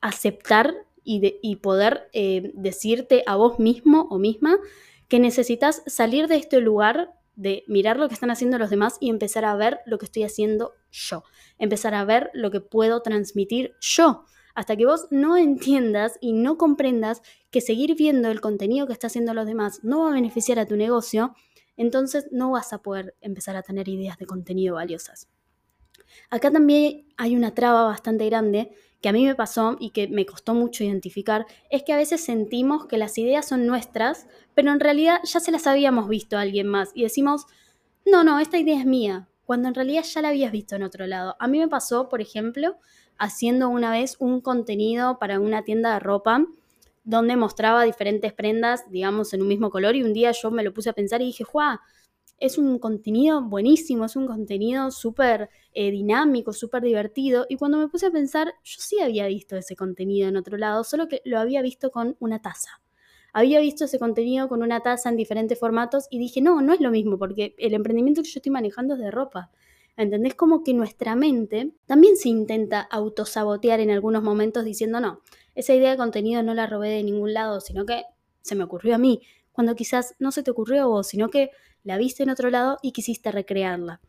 aceptar 0.00 0.74
y, 1.08 1.56
poder 1.56 2.08
eh, 2.12 2.50
decirte 2.54 3.22
a 3.26 3.36
vos 3.36 3.60
mismo 3.60 4.08
o 4.10 4.18
misma 4.18 4.58
que 5.06 5.20
necesitas 5.20 5.84
salir 5.86 6.26
de 6.26 6.36
este 6.36 6.60
lugar 6.60 7.15
de 7.36 7.64
mirar 7.68 7.98
lo 7.98 8.08
que 8.08 8.14
están 8.14 8.30
haciendo 8.30 8.58
los 8.58 8.70
demás 8.70 8.96
y 9.00 9.10
empezar 9.10 9.44
a 9.44 9.54
ver 9.54 9.80
lo 9.86 9.98
que 9.98 10.06
estoy 10.06 10.24
haciendo 10.24 10.74
yo, 10.90 11.22
empezar 11.58 11.94
a 11.94 12.04
ver 12.04 12.30
lo 12.34 12.50
que 12.50 12.60
puedo 12.60 13.02
transmitir 13.02 13.74
yo 13.80 14.24
hasta 14.56 14.74
que 14.74 14.86
vos 14.86 15.06
no 15.10 15.36
entiendas 15.36 16.16
y 16.20 16.32
no 16.32 16.56
comprendas 16.56 17.20
que 17.50 17.60
seguir 17.60 17.94
viendo 17.94 18.30
el 18.30 18.40
contenido 18.40 18.86
que 18.86 18.94
está 18.94 19.06
haciendo 19.06 19.34
los 19.34 19.46
demás 19.46 19.84
no 19.84 20.04
va 20.04 20.08
a 20.10 20.14
beneficiar 20.14 20.58
a 20.58 20.66
tu 20.66 20.76
negocio, 20.76 21.34
entonces 21.76 22.26
no 22.32 22.50
vas 22.50 22.72
a 22.72 22.78
poder 22.78 23.14
empezar 23.20 23.54
a 23.54 23.62
tener 23.62 23.86
ideas 23.86 24.16
de 24.16 24.24
contenido 24.24 24.76
valiosas. 24.76 25.28
Acá 26.30 26.50
también 26.50 27.06
hay 27.18 27.36
una 27.36 27.54
traba 27.54 27.84
bastante 27.84 28.24
grande 28.26 28.70
que 29.00 29.08
a 29.08 29.12
mí 29.12 29.24
me 29.24 29.34
pasó 29.34 29.76
y 29.78 29.90
que 29.90 30.08
me 30.08 30.26
costó 30.26 30.54
mucho 30.54 30.84
identificar, 30.84 31.46
es 31.70 31.82
que 31.82 31.92
a 31.92 31.96
veces 31.96 32.24
sentimos 32.24 32.86
que 32.86 32.98
las 32.98 33.18
ideas 33.18 33.46
son 33.46 33.66
nuestras, 33.66 34.26
pero 34.54 34.72
en 34.72 34.80
realidad 34.80 35.20
ya 35.24 35.40
se 35.40 35.52
las 35.52 35.66
habíamos 35.66 36.08
visto 36.08 36.36
a 36.36 36.40
alguien 36.40 36.66
más 36.66 36.90
y 36.94 37.02
decimos, 37.02 37.46
no, 38.04 38.24
no, 38.24 38.38
esta 38.38 38.58
idea 38.58 38.78
es 38.78 38.86
mía, 38.86 39.28
cuando 39.44 39.68
en 39.68 39.74
realidad 39.74 40.02
ya 40.02 40.22
la 40.22 40.28
habías 40.28 40.52
visto 40.52 40.76
en 40.76 40.82
otro 40.82 41.06
lado. 41.06 41.36
A 41.38 41.46
mí 41.46 41.58
me 41.58 41.68
pasó, 41.68 42.08
por 42.08 42.20
ejemplo, 42.20 42.76
haciendo 43.18 43.68
una 43.68 43.90
vez 43.90 44.16
un 44.18 44.40
contenido 44.40 45.18
para 45.18 45.40
una 45.40 45.62
tienda 45.62 45.94
de 45.94 46.00
ropa 46.00 46.44
donde 47.04 47.36
mostraba 47.36 47.84
diferentes 47.84 48.32
prendas, 48.32 48.90
digamos, 48.90 49.32
en 49.32 49.42
un 49.42 49.48
mismo 49.48 49.70
color 49.70 49.94
y 49.94 50.02
un 50.02 50.12
día 50.12 50.32
yo 50.32 50.50
me 50.50 50.64
lo 50.64 50.74
puse 50.74 50.90
a 50.90 50.92
pensar 50.92 51.22
y 51.22 51.26
dije, 51.26 51.44
¡Juá! 51.44 51.80
Es 52.38 52.58
un 52.58 52.78
contenido 52.78 53.42
buenísimo, 53.42 54.04
es 54.04 54.16
un 54.16 54.26
contenido 54.26 54.90
súper 54.90 55.48
eh, 55.72 55.90
dinámico, 55.90 56.52
súper 56.52 56.82
divertido. 56.82 57.46
Y 57.48 57.56
cuando 57.56 57.78
me 57.78 57.88
puse 57.88 58.06
a 58.06 58.10
pensar, 58.10 58.48
yo 58.62 58.76
sí 58.78 59.00
había 59.00 59.26
visto 59.26 59.56
ese 59.56 59.74
contenido 59.74 60.28
en 60.28 60.36
otro 60.36 60.58
lado, 60.58 60.84
solo 60.84 61.08
que 61.08 61.22
lo 61.24 61.38
había 61.38 61.62
visto 61.62 61.90
con 61.90 62.16
una 62.20 62.42
taza. 62.42 62.82
Había 63.32 63.60
visto 63.60 63.84
ese 63.84 63.98
contenido 63.98 64.48
con 64.48 64.62
una 64.62 64.80
taza 64.80 65.08
en 65.08 65.16
diferentes 65.16 65.58
formatos 65.58 66.06
y 66.10 66.18
dije, 66.18 66.40
no, 66.40 66.62
no 66.62 66.72
es 66.72 66.80
lo 66.80 66.90
mismo, 66.90 67.18
porque 67.18 67.54
el 67.58 67.74
emprendimiento 67.74 68.22
que 68.22 68.28
yo 68.28 68.38
estoy 68.38 68.52
manejando 68.52 68.94
es 68.94 69.00
de 69.00 69.10
ropa. 69.10 69.50
¿Entendés? 69.98 70.34
Como 70.34 70.62
que 70.62 70.74
nuestra 70.74 71.16
mente 71.16 71.72
también 71.86 72.16
se 72.16 72.28
intenta 72.28 72.80
autosabotear 72.80 73.80
en 73.80 73.90
algunos 73.90 74.22
momentos 74.22 74.62
diciendo, 74.62 75.00
no, 75.00 75.20
esa 75.54 75.74
idea 75.74 75.90
de 75.90 75.96
contenido 75.96 76.42
no 76.42 76.52
la 76.52 76.66
robé 76.66 76.90
de 76.90 77.02
ningún 77.02 77.32
lado, 77.32 77.60
sino 77.60 77.86
que 77.86 78.04
se 78.42 78.54
me 78.54 78.64
ocurrió 78.64 78.94
a 78.94 78.98
mí, 78.98 79.22
cuando 79.52 79.74
quizás 79.74 80.14
no 80.18 80.32
se 80.32 80.42
te 80.42 80.50
ocurrió 80.50 80.82
a 80.82 80.86
vos, 80.86 81.08
sino 81.08 81.30
que 81.30 81.50
la 81.86 81.96
viste 81.98 82.24
en 82.24 82.30
otro 82.30 82.50
lado 82.50 82.78
y 82.82 82.90
quisiste 82.90 83.30
recrearla. 83.30 84.00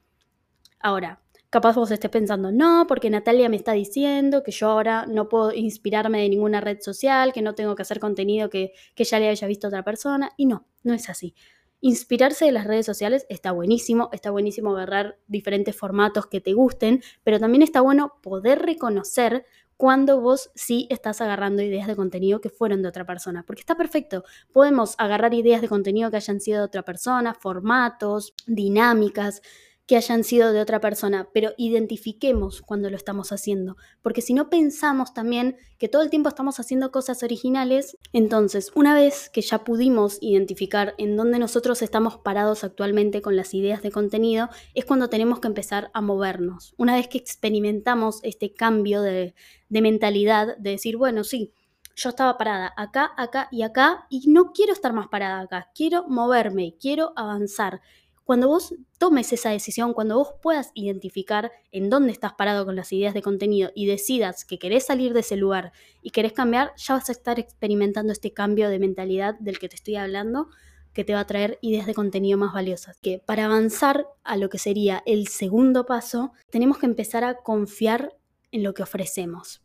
Ahora, 0.79 1.21
capaz 1.51 1.75
vos 1.75 1.91
estés 1.91 2.09
pensando, 2.09 2.51
no, 2.51 2.85
porque 2.87 3.11
Natalia 3.11 3.49
me 3.49 3.55
está 3.55 3.73
diciendo 3.73 4.41
que 4.41 4.51
yo 4.51 4.69
ahora 4.69 5.05
no 5.05 5.29
puedo 5.29 5.53
inspirarme 5.53 6.19
de 6.19 6.29
ninguna 6.29 6.59
red 6.59 6.79
social, 6.81 7.33
que 7.33 7.43
no 7.43 7.53
tengo 7.53 7.75
que 7.75 7.83
hacer 7.83 7.99
contenido 7.99 8.49
que, 8.49 8.73
que 8.95 9.03
ya 9.03 9.19
le 9.19 9.29
haya 9.29 9.47
visto 9.47 9.67
a 9.67 9.69
otra 9.69 9.83
persona. 9.83 10.31
Y 10.37 10.47
no, 10.47 10.65
no 10.81 10.95
es 10.95 11.07
así. 11.07 11.35
Inspirarse 11.79 12.45
de 12.45 12.51
las 12.51 12.65
redes 12.65 12.87
sociales 12.87 13.27
está 13.29 13.51
buenísimo, 13.51 14.09
está 14.11 14.31
buenísimo 14.31 14.71
agarrar 14.71 15.19
diferentes 15.27 15.75
formatos 15.75 16.25
que 16.25 16.41
te 16.41 16.53
gusten, 16.53 17.03
pero 17.23 17.39
también 17.39 17.61
está 17.61 17.81
bueno 17.81 18.13
poder 18.23 18.63
reconocer 18.63 19.45
cuando 19.77 20.19
vos 20.19 20.49
sí 20.55 20.87
estás 20.89 21.21
agarrando 21.21 21.61
ideas 21.61 21.87
de 21.87 21.95
contenido 21.95 22.41
que 22.41 22.49
fueron 22.49 22.81
de 22.81 22.89
otra 22.89 23.05
persona, 23.05 23.43
porque 23.45 23.61
está 23.61 23.75
perfecto. 23.75 24.23
Podemos 24.51 24.95
agarrar 24.97 25.33
ideas 25.33 25.61
de 25.61 25.69
contenido 25.69 26.09
que 26.09 26.17
hayan 26.17 26.41
sido 26.41 26.59
de 26.59 26.65
otra 26.65 26.83
persona, 26.83 27.35
formatos, 27.35 28.33
dinámicas, 28.47 29.41
que 29.87 29.95
hayan 29.95 30.25
sido 30.25 30.51
de 30.51 30.59
otra 30.59 30.81
persona, 30.81 31.29
pero 31.33 31.53
identifiquemos 31.57 32.61
cuando 32.61 32.89
lo 32.89 32.97
estamos 32.97 33.31
haciendo, 33.31 33.77
porque 34.01 34.21
si 34.21 34.33
no 34.33 34.49
pensamos 34.49 35.13
también 35.13 35.55
que 35.77 35.87
todo 35.87 36.01
el 36.01 36.09
tiempo 36.09 36.27
estamos 36.27 36.59
haciendo 36.59 36.91
cosas 36.91 37.23
originales, 37.23 37.97
entonces 38.11 38.71
una 38.75 38.93
vez 38.93 39.29
que 39.29 39.41
ya 39.41 39.63
pudimos 39.63 40.17
identificar 40.19 40.93
en 40.97 41.15
dónde 41.15 41.39
nosotros 41.39 41.81
estamos 41.81 42.17
parados 42.17 42.65
actualmente 42.65 43.21
con 43.21 43.37
las 43.37 43.53
ideas 43.53 43.81
de 43.81 43.91
contenido, 43.91 44.49
es 44.75 44.83
cuando 44.83 45.09
tenemos 45.09 45.39
que 45.39 45.47
empezar 45.47 45.89
a 45.93 46.01
movernos. 46.01 46.73
Una 46.77 46.95
vez 46.95 47.07
que 47.07 47.17
experimentamos 47.17 48.19
este 48.23 48.53
cambio 48.53 49.01
de, 49.01 49.35
de 49.69 49.81
mentalidad, 49.81 50.57
de 50.57 50.71
decir, 50.71 50.97
bueno, 50.97 51.23
sí, 51.23 51.53
yo 51.95 52.09
estaba 52.09 52.37
parada 52.37 52.73
acá, 52.75 53.11
acá 53.17 53.47
y 53.51 53.63
acá 53.63 54.05
y 54.09 54.29
no 54.29 54.51
quiero 54.51 54.73
estar 54.73 54.91
más 54.91 55.07
parada 55.07 55.39
acá, 55.39 55.71
quiero 55.73 56.07
moverme, 56.09 56.75
quiero 56.79 57.13
avanzar 57.15 57.81
cuando 58.27 58.49
vos 58.49 58.75
tomes 58.97 59.31
esa 59.31 59.51
decisión, 59.51 59.93
cuando 59.93 60.17
vos 60.17 60.33
puedas 60.41 60.71
identificar 60.73 61.49
en 61.71 61.89
dónde 61.89 62.11
estás 62.11 62.33
parado 62.33 62.65
con 62.65 62.75
las 62.75 62.91
ideas 62.91 63.13
de 63.13 63.21
contenido 63.21 63.71
y 63.73 63.85
decidas 63.85 64.43
que 64.43 64.59
querés 64.59 64.85
salir 64.85 65.13
de 65.13 65.21
ese 65.21 65.37
lugar 65.37 65.71
y 66.01 66.09
querés 66.09 66.33
cambiar, 66.33 66.73
ya 66.75 66.95
vas 66.95 67.07
a 67.07 67.13
estar 67.13 67.39
experimentando 67.39 68.11
este 68.11 68.33
cambio 68.33 68.67
de 68.67 68.79
mentalidad 68.79 69.35
del 69.39 69.59
que 69.59 69.69
te 69.69 69.77
estoy 69.77 69.95
hablando 69.95 70.49
que 70.91 71.05
te 71.05 71.13
va 71.13 71.21
a 71.21 71.25
traer 71.25 71.57
ideas 71.61 71.85
de 71.85 71.93
contenido 71.93 72.37
más 72.37 72.53
valiosas. 72.53 72.97
Que 72.99 73.23
para 73.25 73.45
avanzar 73.45 74.07
a 74.25 74.35
lo 74.35 74.49
que 74.49 74.57
sería 74.57 75.03
el 75.05 75.29
segundo 75.29 75.85
paso, 75.85 76.33
tenemos 76.49 76.79
que 76.79 76.85
empezar 76.85 77.23
a 77.23 77.35
confiar 77.35 78.17
en 78.51 78.61
lo 78.61 78.73
que 78.73 78.83
ofrecemos. 78.83 79.61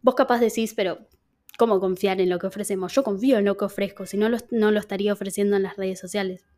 Vos 0.00 0.14
capaz 0.14 0.40
decís, 0.40 0.72
pero 0.72 1.06
¿cómo 1.58 1.80
confiar 1.80 2.18
en 2.22 2.30
lo 2.30 2.38
que 2.38 2.46
ofrecemos? 2.46 2.94
Yo 2.94 3.02
confío 3.02 3.36
en 3.36 3.44
lo 3.44 3.58
que 3.58 3.66
ofrezco, 3.66 4.06
si 4.06 4.16
no 4.16 4.30
no 4.30 4.70
lo 4.70 4.80
estaría 4.80 5.12
ofreciendo 5.12 5.56
en 5.56 5.64
las 5.64 5.76
redes 5.76 6.00
sociales. 6.00 6.49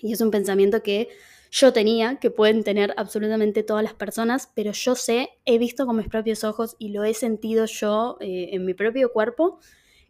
Y 0.00 0.12
es 0.12 0.20
un 0.20 0.30
pensamiento 0.30 0.82
que 0.82 1.08
yo 1.50 1.72
tenía, 1.72 2.16
que 2.16 2.30
pueden 2.30 2.64
tener 2.64 2.92
absolutamente 2.96 3.62
todas 3.62 3.82
las 3.82 3.94
personas, 3.94 4.50
pero 4.54 4.72
yo 4.72 4.94
sé, 4.94 5.30
he 5.44 5.58
visto 5.58 5.86
con 5.86 5.96
mis 5.96 6.08
propios 6.08 6.44
ojos 6.44 6.76
y 6.78 6.90
lo 6.90 7.04
he 7.04 7.14
sentido 7.14 7.66
yo 7.66 8.16
eh, 8.20 8.50
en 8.52 8.64
mi 8.64 8.74
propio 8.74 9.12
cuerpo, 9.12 9.58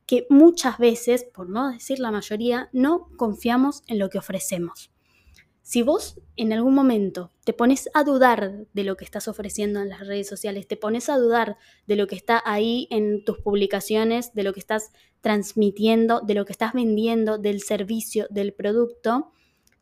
que 0.06 0.26
muchas 0.30 0.78
veces, 0.78 1.24
por 1.24 1.48
no 1.48 1.70
decir 1.70 1.98
la 1.98 2.10
mayoría, 2.10 2.68
no 2.72 3.08
confiamos 3.16 3.82
en 3.86 3.98
lo 3.98 4.08
que 4.08 4.18
ofrecemos. 4.18 4.90
Si 5.62 5.82
vos 5.82 6.20
en 6.36 6.52
algún 6.52 6.74
momento 6.74 7.32
te 7.44 7.52
pones 7.52 7.90
a 7.92 8.04
dudar 8.04 8.66
de 8.72 8.84
lo 8.84 8.96
que 8.96 9.04
estás 9.04 9.26
ofreciendo 9.26 9.80
en 9.80 9.88
las 9.88 10.06
redes 10.06 10.28
sociales, 10.28 10.68
te 10.68 10.76
pones 10.76 11.08
a 11.08 11.18
dudar 11.18 11.56
de 11.88 11.96
lo 11.96 12.06
que 12.06 12.14
está 12.14 12.40
ahí 12.44 12.86
en 12.92 13.24
tus 13.24 13.38
publicaciones, 13.38 14.32
de 14.32 14.44
lo 14.44 14.52
que 14.52 14.60
estás 14.60 14.92
transmitiendo, 15.22 16.20
de 16.20 16.34
lo 16.34 16.44
que 16.44 16.52
estás 16.52 16.72
vendiendo, 16.72 17.36
del 17.36 17.62
servicio, 17.62 18.28
del 18.30 18.52
producto, 18.52 19.32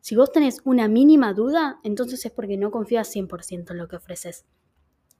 si 0.05 0.15
vos 0.15 0.31
tenés 0.31 0.61
una 0.65 0.87
mínima 0.87 1.33
duda, 1.33 1.79
entonces 1.81 2.23
es 2.27 2.31
porque 2.31 2.57
no 2.57 2.69
confías 2.69 3.11
100% 3.11 3.71
en 3.71 3.77
lo 3.79 3.87
que 3.87 3.95
ofreces. 3.95 4.45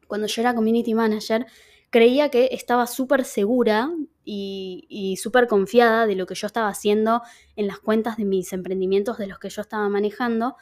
Cuando 0.05 0.27
yo 0.27 0.43
era 0.43 0.53
community 0.53 0.93
manager, 0.93 1.47
creía 1.89 2.29
que 2.29 2.49
estaba 2.51 2.85
súper 2.85 3.25
segura 3.25 3.89
y, 4.23 5.17
súper 5.19 5.47
confiada 5.47 6.05
de 6.05 6.13
lo 6.13 6.27
que 6.27 6.35
yo 6.35 6.45
estaba 6.45 6.67
haciendo 6.67 7.23
en 7.55 7.65
las 7.65 7.79
cuentas 7.79 8.17
de 8.17 8.25
mis 8.25 8.53
emprendimientos, 8.53 9.17
de 9.17 9.25
los 9.25 9.39
que 9.39 9.49
yo 9.49 9.63
estaba 9.63 9.89
manejando, 9.89 10.55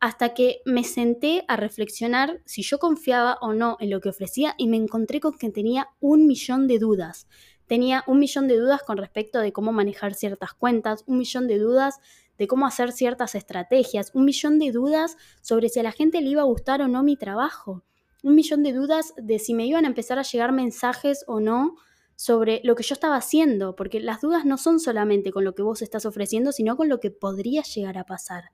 hasta 0.00 0.32
que 0.32 0.62
me 0.64 0.82
senté 0.82 1.44
a 1.46 1.56
reflexionar 1.56 2.40
si 2.46 2.62
yo 2.62 2.78
confiaba 2.78 3.36
o 3.42 3.52
no 3.52 3.76
en 3.78 3.90
lo 3.90 4.00
que 4.00 4.08
ofrecía 4.08 4.54
y 4.56 4.68
me 4.68 4.78
encontré 4.78 5.20
con 5.20 5.36
que 5.36 5.50
tenía 5.50 5.90
un 6.00 6.26
millón 6.26 6.66
de 6.66 6.78
dudas. 6.78 7.28
Tenía 7.66 8.04
un 8.06 8.20
millón 8.20 8.48
de 8.48 8.56
dudas 8.56 8.82
con 8.84 8.96
respecto 8.96 9.38
de 9.40 9.52
cómo 9.52 9.70
manejar 9.72 10.14
ciertas 10.14 10.54
cuentas, 10.54 11.04
un 11.06 11.18
millón 11.18 11.46
de 11.46 11.58
dudas 11.58 12.00
de 12.38 12.46
cómo 12.46 12.66
hacer 12.66 12.92
ciertas 12.92 13.34
estrategias, 13.34 14.10
un 14.14 14.24
millón 14.24 14.58
de 14.58 14.72
dudas 14.72 15.16
sobre 15.40 15.68
si 15.68 15.80
a 15.80 15.82
la 15.82 15.92
gente 15.92 16.20
le 16.20 16.30
iba 16.30 16.42
a 16.42 16.46
gustar 16.46 16.82
o 16.82 16.88
no 16.88 17.02
mi 17.02 17.16
trabajo, 17.16 17.82
un 18.22 18.34
millón 18.34 18.62
de 18.62 18.72
dudas 18.72 19.14
de 19.16 19.38
si 19.38 19.54
me 19.54 19.66
iban 19.66 19.84
a 19.84 19.88
empezar 19.88 20.18
a 20.18 20.22
llegar 20.22 20.52
mensajes 20.52 21.24
o 21.26 21.40
no 21.40 21.76
sobre 22.16 22.60
lo 22.64 22.74
que 22.74 22.82
yo 22.82 22.94
estaba 22.94 23.16
haciendo, 23.16 23.76
porque 23.76 24.00
las 24.00 24.20
dudas 24.20 24.44
no 24.44 24.56
son 24.56 24.80
solamente 24.80 25.30
con 25.30 25.44
lo 25.44 25.54
que 25.54 25.62
vos 25.62 25.82
estás 25.82 26.06
ofreciendo, 26.06 26.50
sino 26.50 26.76
con 26.76 26.88
lo 26.88 26.98
que 26.98 27.10
podría 27.10 27.62
llegar 27.62 27.98
a 27.98 28.04
pasar. 28.04 28.44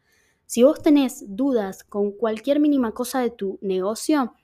Si 0.46 0.62
vos 0.62 0.82
tenés 0.82 1.24
dudas 1.28 1.84
con 1.84 2.12
cualquier 2.12 2.60
mínima 2.60 2.92
cosa 2.92 3.20
de 3.20 3.30
tu 3.30 3.58
negocio, 3.62 4.34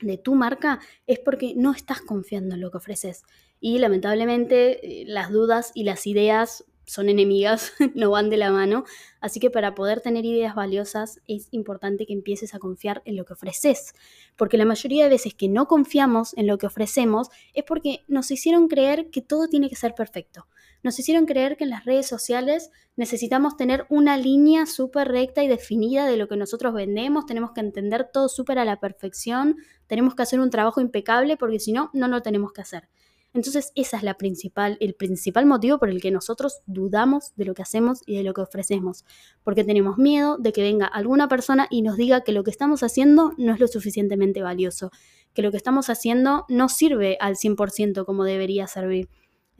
de 0.00 0.18
tu 0.18 0.34
marca, 0.34 0.80
es 1.06 1.18
porque 1.18 1.54
no 1.56 1.72
estás 1.72 2.00
confiando 2.02 2.54
en 2.54 2.60
lo 2.60 2.70
que 2.70 2.78
ofreces. 2.78 3.22
Y 3.58 3.78
lamentablemente 3.78 5.02
eh, 5.02 5.04
las 5.06 5.30
dudas 5.30 5.72
y 5.74 5.84
las 5.84 6.06
ideas 6.06 6.64
son 6.90 7.08
enemigas, 7.08 7.72
no 7.94 8.10
van 8.10 8.30
de 8.30 8.36
la 8.36 8.50
mano. 8.50 8.84
Así 9.20 9.38
que 9.38 9.50
para 9.50 9.74
poder 9.74 10.00
tener 10.00 10.24
ideas 10.24 10.54
valiosas 10.54 11.20
es 11.28 11.48
importante 11.52 12.04
que 12.04 12.12
empieces 12.12 12.54
a 12.54 12.58
confiar 12.58 13.02
en 13.04 13.16
lo 13.16 13.24
que 13.24 13.34
ofreces. 13.34 13.94
Porque 14.36 14.56
la 14.56 14.64
mayoría 14.64 15.04
de 15.04 15.10
veces 15.10 15.34
que 15.34 15.48
no 15.48 15.66
confiamos 15.66 16.36
en 16.36 16.46
lo 16.46 16.58
que 16.58 16.66
ofrecemos 16.66 17.28
es 17.54 17.64
porque 17.64 18.04
nos 18.08 18.30
hicieron 18.30 18.66
creer 18.66 19.10
que 19.10 19.22
todo 19.22 19.46
tiene 19.48 19.68
que 19.68 19.76
ser 19.76 19.94
perfecto. 19.94 20.46
Nos 20.82 20.98
hicieron 20.98 21.26
creer 21.26 21.56
que 21.56 21.64
en 21.64 21.70
las 21.70 21.84
redes 21.84 22.08
sociales 22.08 22.70
necesitamos 22.96 23.56
tener 23.56 23.86
una 23.90 24.16
línea 24.16 24.66
súper 24.66 25.08
recta 25.08 25.44
y 25.44 25.48
definida 25.48 26.06
de 26.06 26.16
lo 26.16 26.26
que 26.26 26.36
nosotros 26.36 26.72
vendemos, 26.72 27.26
tenemos 27.26 27.52
que 27.52 27.60
entender 27.60 28.08
todo 28.10 28.28
súper 28.28 28.58
a 28.58 28.64
la 28.64 28.80
perfección, 28.80 29.56
tenemos 29.86 30.14
que 30.14 30.22
hacer 30.22 30.40
un 30.40 30.50
trabajo 30.50 30.80
impecable 30.80 31.36
porque 31.36 31.60
si 31.60 31.72
no, 31.72 31.90
no 31.92 32.08
lo 32.08 32.22
tenemos 32.22 32.52
que 32.52 32.62
hacer. 32.62 32.88
Entonces, 33.32 33.70
esa 33.76 33.96
es 33.96 34.02
la 34.02 34.14
principal, 34.14 34.76
el 34.80 34.94
principal 34.94 35.46
motivo 35.46 35.78
por 35.78 35.88
el 35.88 36.00
que 36.00 36.10
nosotros 36.10 36.62
dudamos 36.66 37.32
de 37.36 37.44
lo 37.44 37.54
que 37.54 37.62
hacemos 37.62 38.00
y 38.04 38.16
de 38.16 38.24
lo 38.24 38.34
que 38.34 38.40
ofrecemos, 38.40 39.04
porque 39.44 39.62
tenemos 39.62 39.98
miedo 39.98 40.36
de 40.38 40.52
que 40.52 40.62
venga 40.62 40.86
alguna 40.86 41.28
persona 41.28 41.68
y 41.70 41.82
nos 41.82 41.96
diga 41.96 42.22
que 42.22 42.32
lo 42.32 42.42
que 42.42 42.50
estamos 42.50 42.82
haciendo 42.82 43.32
no 43.38 43.54
es 43.54 43.60
lo 43.60 43.68
suficientemente 43.68 44.42
valioso, 44.42 44.90
que 45.32 45.42
lo 45.42 45.52
que 45.52 45.56
estamos 45.56 45.90
haciendo 45.90 46.44
no 46.48 46.68
sirve 46.68 47.16
al 47.20 47.36
100% 47.36 48.04
como 48.04 48.24
debería 48.24 48.66
servir. 48.66 49.08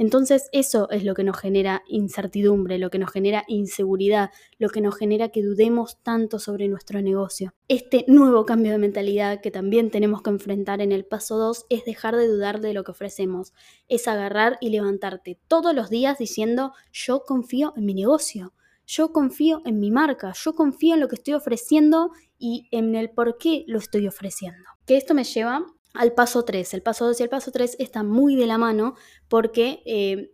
Entonces 0.00 0.48
eso 0.52 0.88
es 0.88 1.04
lo 1.04 1.12
que 1.12 1.24
nos 1.24 1.38
genera 1.38 1.82
incertidumbre, 1.86 2.78
lo 2.78 2.88
que 2.88 2.98
nos 2.98 3.12
genera 3.12 3.44
inseguridad, 3.48 4.30
lo 4.58 4.70
que 4.70 4.80
nos 4.80 4.96
genera 4.96 5.28
que 5.28 5.42
dudemos 5.42 5.98
tanto 6.02 6.38
sobre 6.38 6.68
nuestro 6.68 7.02
negocio. 7.02 7.52
Este 7.68 8.06
nuevo 8.08 8.46
cambio 8.46 8.72
de 8.72 8.78
mentalidad 8.78 9.42
que 9.42 9.50
también 9.50 9.90
tenemos 9.90 10.22
que 10.22 10.30
enfrentar 10.30 10.80
en 10.80 10.92
el 10.92 11.04
paso 11.04 11.36
2 11.36 11.66
es 11.68 11.84
dejar 11.84 12.16
de 12.16 12.28
dudar 12.28 12.62
de 12.62 12.72
lo 12.72 12.82
que 12.82 12.92
ofrecemos, 12.92 13.52
es 13.88 14.08
agarrar 14.08 14.56
y 14.62 14.70
levantarte 14.70 15.38
todos 15.48 15.74
los 15.74 15.90
días 15.90 16.16
diciendo 16.16 16.72
yo 16.90 17.24
confío 17.26 17.74
en 17.76 17.84
mi 17.84 17.92
negocio, 17.92 18.54
yo 18.86 19.12
confío 19.12 19.60
en 19.66 19.80
mi 19.80 19.90
marca, 19.90 20.32
yo 20.34 20.54
confío 20.54 20.94
en 20.94 21.00
lo 21.00 21.08
que 21.08 21.16
estoy 21.16 21.34
ofreciendo 21.34 22.12
y 22.38 22.68
en 22.70 22.94
el 22.94 23.10
por 23.10 23.36
qué 23.36 23.64
lo 23.66 23.78
estoy 23.78 24.08
ofreciendo. 24.08 24.64
Que 24.86 24.96
esto 24.96 25.12
me 25.12 25.24
lleva 25.24 25.66
al 25.94 26.12
paso 26.12 26.44
3. 26.44 26.74
El 26.74 26.82
paso 26.82 27.06
2 27.06 27.20
y 27.20 27.22
el 27.24 27.28
paso 27.28 27.50
3 27.50 27.76
están 27.78 28.08
muy 28.08 28.36
de 28.36 28.46
la 28.46 28.58
mano 28.58 28.94
porque 29.28 29.82
eh, 29.86 30.30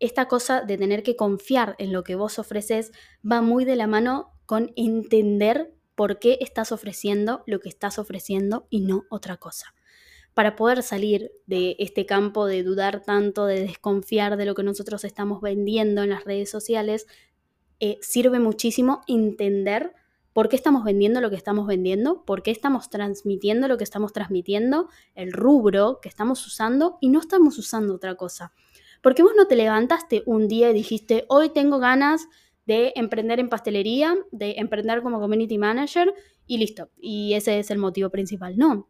esta 0.00 0.28
cosa 0.28 0.62
de 0.62 0.76
tener 0.76 1.02
que 1.02 1.16
confiar 1.16 1.76
en 1.78 1.92
lo 1.92 2.04
que 2.04 2.14
vos 2.14 2.38
ofreces 2.38 2.92
va 3.30 3.42
muy 3.42 3.64
de 3.64 3.76
la 3.76 3.86
mano 3.86 4.32
con 4.46 4.72
entender 4.76 5.72
por 5.94 6.18
qué 6.18 6.38
estás 6.40 6.72
ofreciendo 6.72 7.42
lo 7.46 7.60
que 7.60 7.68
estás 7.68 7.98
ofreciendo 7.98 8.66
y 8.70 8.80
no 8.80 9.04
otra 9.10 9.36
cosa. 9.36 9.74
Para 10.34 10.56
poder 10.56 10.82
salir 10.82 11.30
de 11.46 11.76
este 11.78 12.06
campo 12.06 12.46
de 12.46 12.64
dudar 12.64 13.02
tanto, 13.02 13.46
de 13.46 13.60
desconfiar 13.60 14.36
de 14.36 14.46
lo 14.46 14.54
que 14.54 14.64
nosotros 14.64 15.04
estamos 15.04 15.40
vendiendo 15.40 16.02
en 16.02 16.10
las 16.10 16.24
redes 16.24 16.50
sociales, 16.50 17.06
eh, 17.78 17.98
sirve 18.00 18.40
muchísimo 18.40 19.02
entender 19.06 19.92
por 20.34 20.48
qué 20.48 20.56
estamos 20.56 20.84
vendiendo 20.84 21.22
lo 21.22 21.30
que 21.30 21.36
estamos 21.36 21.66
vendiendo, 21.66 22.24
por 22.24 22.42
qué 22.42 22.50
estamos 22.50 22.90
transmitiendo 22.90 23.68
lo 23.68 23.78
que 23.78 23.84
estamos 23.84 24.12
transmitiendo, 24.12 24.88
el 25.14 25.32
rubro 25.32 26.00
que 26.02 26.10
estamos 26.10 26.44
usando 26.46 26.98
y 27.00 27.08
no 27.08 27.20
estamos 27.20 27.56
usando 27.56 27.94
otra 27.94 28.16
cosa. 28.16 28.52
Porque 29.00 29.22
vos 29.22 29.32
no 29.36 29.46
te 29.46 29.54
levantaste 29.54 30.24
un 30.26 30.48
día 30.48 30.70
y 30.70 30.74
dijiste, 30.74 31.24
hoy 31.28 31.50
tengo 31.50 31.78
ganas 31.78 32.26
de 32.66 32.92
emprender 32.96 33.38
en 33.38 33.48
pastelería, 33.48 34.16
de 34.32 34.54
emprender 34.58 35.02
como 35.02 35.20
community 35.20 35.56
manager 35.56 36.12
y 36.46 36.58
listo. 36.58 36.90
Y 36.98 37.34
ese 37.34 37.60
es 37.60 37.70
el 37.70 37.78
motivo 37.78 38.10
principal. 38.10 38.58
No, 38.58 38.88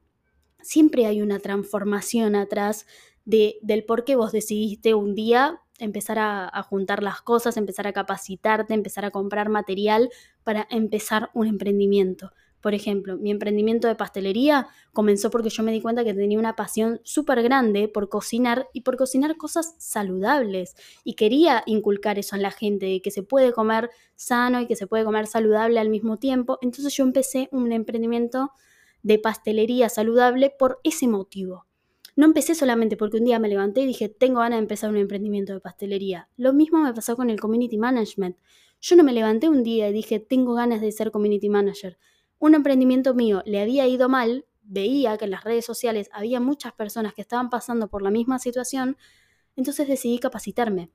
siempre 0.62 1.04
hay 1.04 1.20
una 1.20 1.40
transformación 1.40 2.36
atrás 2.36 2.86
de, 3.26 3.58
del 3.60 3.84
por 3.84 4.04
qué 4.04 4.16
vos 4.16 4.32
decidiste 4.32 4.94
un 4.94 5.14
día 5.14 5.60
empezar 5.78 6.19
a, 6.19 6.62
juntar 6.62 7.02
las 7.02 7.21
cosas, 7.21 7.57
empezar 7.57 7.87
a 7.87 7.93
capacitarte, 7.93 8.75
empezar 8.75 9.04
a 9.04 9.11
comprar 9.11 9.49
material 9.49 10.11
para 10.43 10.66
empezar 10.71 11.31
un 11.35 11.47
emprendimiento. 11.47 12.33
Por 12.61 12.73
ejemplo, 12.73 13.19
mi 13.19 13.31
emprendimiento 13.31 13.88
de 13.88 13.95
pastelería 13.95 14.69
comenzó 14.95 15.31
porque 15.31 15.50
yo 15.50 15.62
me 15.62 15.73
di 15.73 15.83
cuenta 15.83 16.02
que 16.02 16.14
tenía 16.14 16.38
una 16.38 16.57
pasión 16.57 17.00
súper 17.04 17.43
grande 17.43 17.88
por 17.88 18.09
cocinar 18.09 18.69
y 18.73 18.81
por 18.81 18.97
cocinar 18.97 19.37
cosas 19.37 19.75
saludables. 19.78 20.75
Y 21.04 21.14
quería 21.14 21.62
inculcar 21.66 22.19
eso 22.19 22.37
en 22.37 22.43
la 22.43 22.50
gente, 22.50 23.02
que 23.02 23.11
se 23.11 23.23
puede 23.23 23.52
comer 23.52 23.90
sano 24.16 24.62
y 24.62 24.66
que 24.66 24.76
se 24.76 24.87
puede 24.87 25.04
comer 25.04 25.26
saludable 25.26 25.78
al 25.78 25.90
mismo 25.90 26.16
tiempo. 26.16 26.59
Entonces 26.62 26.95
yo 26.97 27.04
empecé 27.04 27.50
un 27.52 27.71
emprendimiento 27.71 28.52
de 29.02 29.19
pastelería 29.19 29.90
saludable 29.90 30.50
por 30.59 30.81
ese 30.85 31.07
motivo. 31.07 31.66
No 32.16 32.26
empecé 32.26 32.54
solamente 32.54 32.97
porque 32.97 33.16
un 33.16 33.25
día 33.25 33.38
me 33.38 33.49
levanté 33.49 33.80
y 33.83 33.87
dije, 33.87 34.09
tengo 34.09 34.40
ganas 34.40 34.59
de 34.59 34.62
empezar 34.62 34.90
un 34.90 34.99
emprendimiento 34.99 35.52
de 35.52 35.61
pastelería. 35.61 36.28
Lo 36.37 36.52
mismo 36.52 36.78
me 36.80 36.94
pasó 36.94 37.16
con 37.16 37.30
el 37.30 37.40
community 37.40 37.76
management. 37.76 38.37
Yo 38.80 38.97
no 38.97 39.02
me 39.02 39.12
levanté 39.12 39.49
un 39.49 39.64
día 39.64 39.88
y 39.88 39.92
dije, 39.92 40.21
tengo 40.21 40.54
ganas 40.54 40.80
de 40.80 40.92
ser 40.92 41.11
community 41.11 41.49
manager. 41.49 41.99
Un 42.38 42.54
emprendimiento 42.54 43.14
mío 43.14 43.42
le 43.47 43.61
había 43.61 43.87
ido 43.87 44.09
mal, 44.09 44.47
veía 44.62 45.16
que 45.16 45.25
en 45.25 45.33
las 45.33 45.44
redes 45.44 45.64
sociales 45.64 46.09
había 46.12 46.40
muchas 46.40 46.73
personas 46.73 47.14
que 47.14 47.23
estaban 47.23 47.50
pasando 47.50 47.88
por 47.88 48.02
la 48.02 48.11
misma 48.11 48.38
situación, 48.38 48.97
entonces 49.56 49.88
decidí 49.88 50.18
capacitarme 50.18 50.90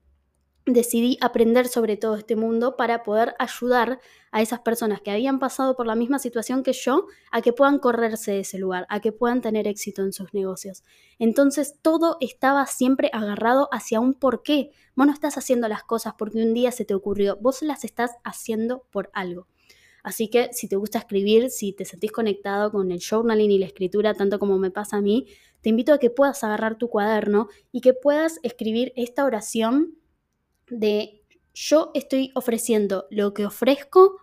decidí 0.73 1.17
aprender 1.21 1.67
sobre 1.67 1.97
todo 1.97 2.15
este 2.15 2.35
mundo 2.35 2.75
para 2.77 3.03
poder 3.03 3.35
ayudar 3.39 3.99
a 4.31 4.41
esas 4.41 4.59
personas 4.59 5.01
que 5.01 5.11
habían 5.11 5.39
pasado 5.39 5.75
por 5.75 5.87
la 5.87 5.95
misma 5.95 6.19
situación 6.19 6.63
que 6.63 6.73
yo 6.73 7.07
a 7.31 7.41
que 7.41 7.53
puedan 7.53 7.79
correrse 7.79 8.31
de 8.31 8.39
ese 8.41 8.57
lugar, 8.57 8.85
a 8.89 8.99
que 8.99 9.11
puedan 9.11 9.41
tener 9.41 9.67
éxito 9.67 10.03
en 10.03 10.13
sus 10.13 10.33
negocios. 10.33 10.83
Entonces 11.17 11.75
todo 11.81 12.17
estaba 12.19 12.65
siempre 12.65 13.09
agarrado 13.13 13.69
hacia 13.71 13.99
un 13.99 14.13
porqué. 14.13 14.71
Vos 14.95 15.07
no 15.07 15.13
estás 15.13 15.37
haciendo 15.37 15.67
las 15.67 15.83
cosas 15.83 16.13
porque 16.17 16.43
un 16.43 16.53
día 16.53 16.71
se 16.71 16.85
te 16.85 16.93
ocurrió, 16.93 17.37
vos 17.41 17.61
las 17.61 17.83
estás 17.83 18.11
haciendo 18.23 18.85
por 18.91 19.09
algo. 19.13 19.47
Así 20.03 20.29
que 20.29 20.49
si 20.53 20.67
te 20.67 20.75
gusta 20.75 20.99
escribir, 20.99 21.49
si 21.49 21.73
te 21.73 21.85
sentís 21.85 22.11
conectado 22.11 22.71
con 22.71 22.91
el 22.91 23.01
journaling 23.01 23.51
y 23.51 23.59
la 23.59 23.65
escritura, 23.65 24.13
tanto 24.13 24.39
como 24.39 24.57
me 24.57 24.71
pasa 24.71 24.97
a 24.97 25.01
mí, 25.01 25.27
te 25.61 25.69
invito 25.69 25.93
a 25.93 25.97
que 25.99 26.09
puedas 26.09 26.43
agarrar 26.43 26.77
tu 26.77 26.89
cuaderno 26.89 27.49
y 27.71 27.81
que 27.81 27.93
puedas 27.93 28.39
escribir 28.43 28.93
esta 28.95 29.25
oración 29.25 29.98
de 30.69 31.23
yo 31.53 31.91
estoy 31.93 32.31
ofreciendo 32.35 33.05
lo 33.09 33.33
que 33.33 33.45
ofrezco, 33.45 34.17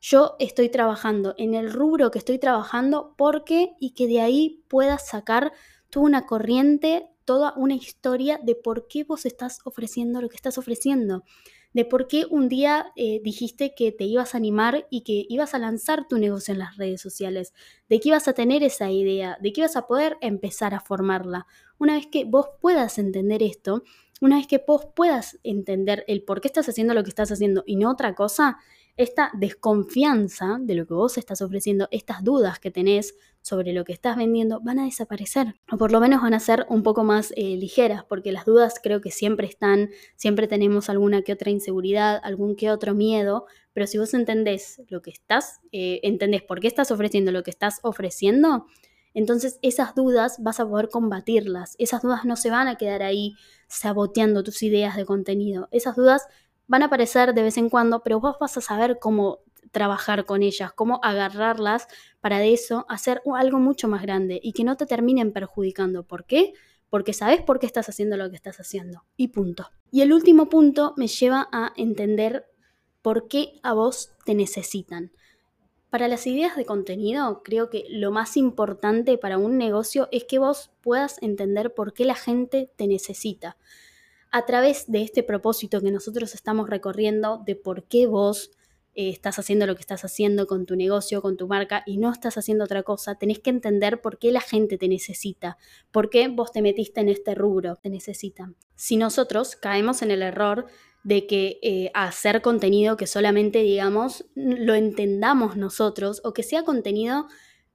yo 0.00 0.36
estoy 0.38 0.68
trabajando 0.68 1.34
en 1.38 1.54
el 1.54 1.72
rubro 1.72 2.10
que 2.10 2.18
estoy 2.18 2.38
trabajando 2.38 3.14
porque 3.16 3.74
y 3.78 3.90
que 3.90 4.08
de 4.08 4.20
ahí 4.20 4.64
puedas 4.68 5.06
sacar 5.06 5.52
toda 5.90 6.06
una 6.06 6.26
corriente, 6.26 7.08
toda 7.24 7.54
una 7.56 7.74
historia 7.74 8.40
de 8.42 8.54
por 8.54 8.88
qué 8.88 9.04
vos 9.04 9.26
estás 9.26 9.60
ofreciendo 9.64 10.20
lo 10.20 10.28
que 10.28 10.36
estás 10.36 10.58
ofreciendo 10.58 11.24
de 11.72 11.84
por 11.84 12.06
qué 12.06 12.26
un 12.28 12.48
día 12.48 12.92
eh, 12.96 13.20
dijiste 13.22 13.74
que 13.74 13.92
te 13.92 14.04
ibas 14.04 14.34
a 14.34 14.38
animar 14.38 14.86
y 14.90 15.02
que 15.02 15.26
ibas 15.28 15.54
a 15.54 15.58
lanzar 15.58 16.06
tu 16.08 16.18
negocio 16.18 16.52
en 16.52 16.58
las 16.58 16.76
redes 16.76 17.00
sociales, 17.00 17.54
de 17.88 18.00
que 18.00 18.10
ibas 18.10 18.28
a 18.28 18.34
tener 18.34 18.62
esa 18.62 18.90
idea, 18.90 19.38
de 19.40 19.52
que 19.52 19.62
ibas 19.62 19.76
a 19.76 19.86
poder 19.86 20.18
empezar 20.20 20.74
a 20.74 20.80
formarla. 20.80 21.46
Una 21.78 21.94
vez 21.94 22.06
que 22.06 22.24
vos 22.24 22.46
puedas 22.60 22.98
entender 22.98 23.42
esto, 23.42 23.82
una 24.22 24.36
vez 24.36 24.46
que 24.46 24.62
vos 24.64 24.86
puedas 24.94 25.40
entender 25.42 26.04
el 26.06 26.22
por 26.22 26.40
qué 26.40 26.46
estás 26.46 26.68
haciendo 26.68 26.94
lo 26.94 27.02
que 27.02 27.08
estás 27.08 27.32
haciendo 27.32 27.64
y 27.66 27.74
no 27.74 27.90
otra 27.90 28.14
cosa, 28.14 28.56
esta 28.96 29.32
desconfianza 29.34 30.58
de 30.60 30.76
lo 30.76 30.86
que 30.86 30.94
vos 30.94 31.18
estás 31.18 31.42
ofreciendo, 31.42 31.88
estas 31.90 32.22
dudas 32.22 32.60
que 32.60 32.70
tenés 32.70 33.16
sobre 33.40 33.72
lo 33.72 33.84
que 33.84 33.92
estás 33.92 34.16
vendiendo, 34.16 34.60
van 34.60 34.78
a 34.78 34.84
desaparecer. 34.84 35.56
O 35.72 35.76
por 35.76 35.90
lo 35.90 35.98
menos 36.00 36.22
van 36.22 36.34
a 36.34 36.38
ser 36.38 36.66
un 36.68 36.84
poco 36.84 37.02
más 37.02 37.32
eh, 37.34 37.56
ligeras, 37.56 38.04
porque 38.04 38.30
las 38.30 38.44
dudas 38.44 38.74
creo 38.80 39.00
que 39.00 39.10
siempre 39.10 39.48
están, 39.48 39.90
siempre 40.14 40.46
tenemos 40.46 40.88
alguna 40.88 41.22
que 41.22 41.32
otra 41.32 41.50
inseguridad, 41.50 42.20
algún 42.22 42.54
que 42.54 42.70
otro 42.70 42.94
miedo, 42.94 43.46
pero 43.72 43.88
si 43.88 43.98
vos 43.98 44.14
entendés 44.14 44.82
lo 44.88 45.02
que 45.02 45.10
estás, 45.10 45.60
eh, 45.72 45.98
entendés 46.04 46.42
por 46.42 46.60
qué 46.60 46.68
estás 46.68 46.92
ofreciendo 46.92 47.32
lo 47.32 47.42
que 47.42 47.50
estás 47.50 47.80
ofreciendo, 47.82 48.66
entonces 49.14 49.58
esas 49.62 49.94
dudas 49.94 50.36
vas 50.40 50.60
a 50.60 50.68
poder 50.68 50.88
combatirlas. 50.88 51.74
Esas 51.78 52.02
dudas 52.02 52.24
no 52.24 52.36
se 52.36 52.50
van 52.50 52.68
a 52.68 52.76
quedar 52.76 53.02
ahí 53.02 53.34
saboteando 53.68 54.42
tus 54.42 54.62
ideas 54.62 54.96
de 54.96 55.04
contenido. 55.04 55.68
Esas 55.70 55.96
dudas 55.96 56.26
van 56.66 56.82
a 56.82 56.86
aparecer 56.86 57.34
de 57.34 57.42
vez 57.42 57.56
en 57.58 57.68
cuando, 57.68 58.02
pero 58.02 58.20
vos 58.20 58.36
vas 58.40 58.56
a 58.56 58.60
saber 58.60 58.98
cómo 58.98 59.40
trabajar 59.70 60.24
con 60.24 60.42
ellas, 60.42 60.72
cómo 60.72 61.00
agarrarlas 61.02 61.86
para 62.20 62.38
de 62.38 62.52
eso 62.52 62.86
hacer 62.88 63.22
algo 63.34 63.58
mucho 63.58 63.88
más 63.88 64.02
grande 64.02 64.40
y 64.42 64.52
que 64.52 64.64
no 64.64 64.76
te 64.76 64.86
terminen 64.86 65.32
perjudicando. 65.32 66.04
¿Por 66.04 66.24
qué? 66.26 66.52
Porque 66.90 67.12
sabes 67.12 67.42
por 67.42 67.58
qué 67.58 67.66
estás 67.66 67.88
haciendo 67.88 68.16
lo 68.16 68.28
que 68.30 68.36
estás 68.36 68.60
haciendo. 68.60 69.04
Y 69.16 69.28
punto. 69.28 69.70
Y 69.90 70.02
el 70.02 70.12
último 70.12 70.48
punto 70.48 70.94
me 70.96 71.08
lleva 71.08 71.48
a 71.52 71.72
entender 71.76 72.46
por 73.00 73.28
qué 73.28 73.60
a 73.62 73.72
vos 73.72 74.12
te 74.24 74.34
necesitan. 74.34 75.12
Para 75.92 76.08
las 76.08 76.26
ideas 76.26 76.56
de 76.56 76.64
contenido, 76.64 77.42
creo 77.44 77.68
que 77.68 77.84
lo 77.90 78.10
más 78.10 78.38
importante 78.38 79.18
para 79.18 79.36
un 79.36 79.58
negocio 79.58 80.08
es 80.10 80.24
que 80.24 80.38
vos 80.38 80.70
puedas 80.80 81.22
entender 81.22 81.74
por 81.74 81.92
qué 81.92 82.06
la 82.06 82.14
gente 82.14 82.70
te 82.76 82.86
necesita 82.86 83.58
a 84.30 84.46
través 84.46 84.90
de 84.90 85.02
este 85.02 85.22
propósito 85.22 85.82
que 85.82 85.90
nosotros 85.90 86.34
estamos 86.34 86.70
recorriendo 86.70 87.42
de 87.44 87.56
por 87.56 87.84
qué 87.84 88.06
vos 88.06 88.52
eh, 88.94 89.10
estás 89.10 89.38
haciendo 89.38 89.66
lo 89.66 89.74
que 89.74 89.82
estás 89.82 90.02
haciendo 90.02 90.46
con 90.46 90.64
tu 90.64 90.76
negocio, 90.76 91.20
con 91.20 91.36
tu 91.36 91.46
marca 91.46 91.82
y 91.84 91.98
no 91.98 92.10
estás 92.10 92.38
haciendo 92.38 92.64
otra 92.64 92.82
cosa, 92.84 93.16
tenés 93.16 93.40
que 93.40 93.50
entender 93.50 94.00
por 94.00 94.18
qué 94.18 94.32
la 94.32 94.40
gente 94.40 94.78
te 94.78 94.88
necesita, 94.88 95.58
por 95.90 96.08
qué 96.08 96.28
vos 96.28 96.52
te 96.52 96.62
metiste 96.62 97.02
en 97.02 97.10
este 97.10 97.34
rubro, 97.34 97.76
te 97.76 97.90
necesitan. 97.90 98.56
Si 98.76 98.96
nosotros 98.96 99.56
caemos 99.56 100.00
en 100.00 100.10
el 100.10 100.22
error 100.22 100.68
de 101.04 101.26
que 101.26 101.58
eh, 101.62 101.90
hacer 101.94 102.42
contenido 102.42 102.96
que 102.96 103.06
solamente, 103.06 103.62
digamos, 103.62 104.24
lo 104.34 104.74
entendamos 104.74 105.56
nosotros 105.56 106.20
o 106.24 106.32
que 106.32 106.42
sea 106.42 106.64
contenido 106.64 107.26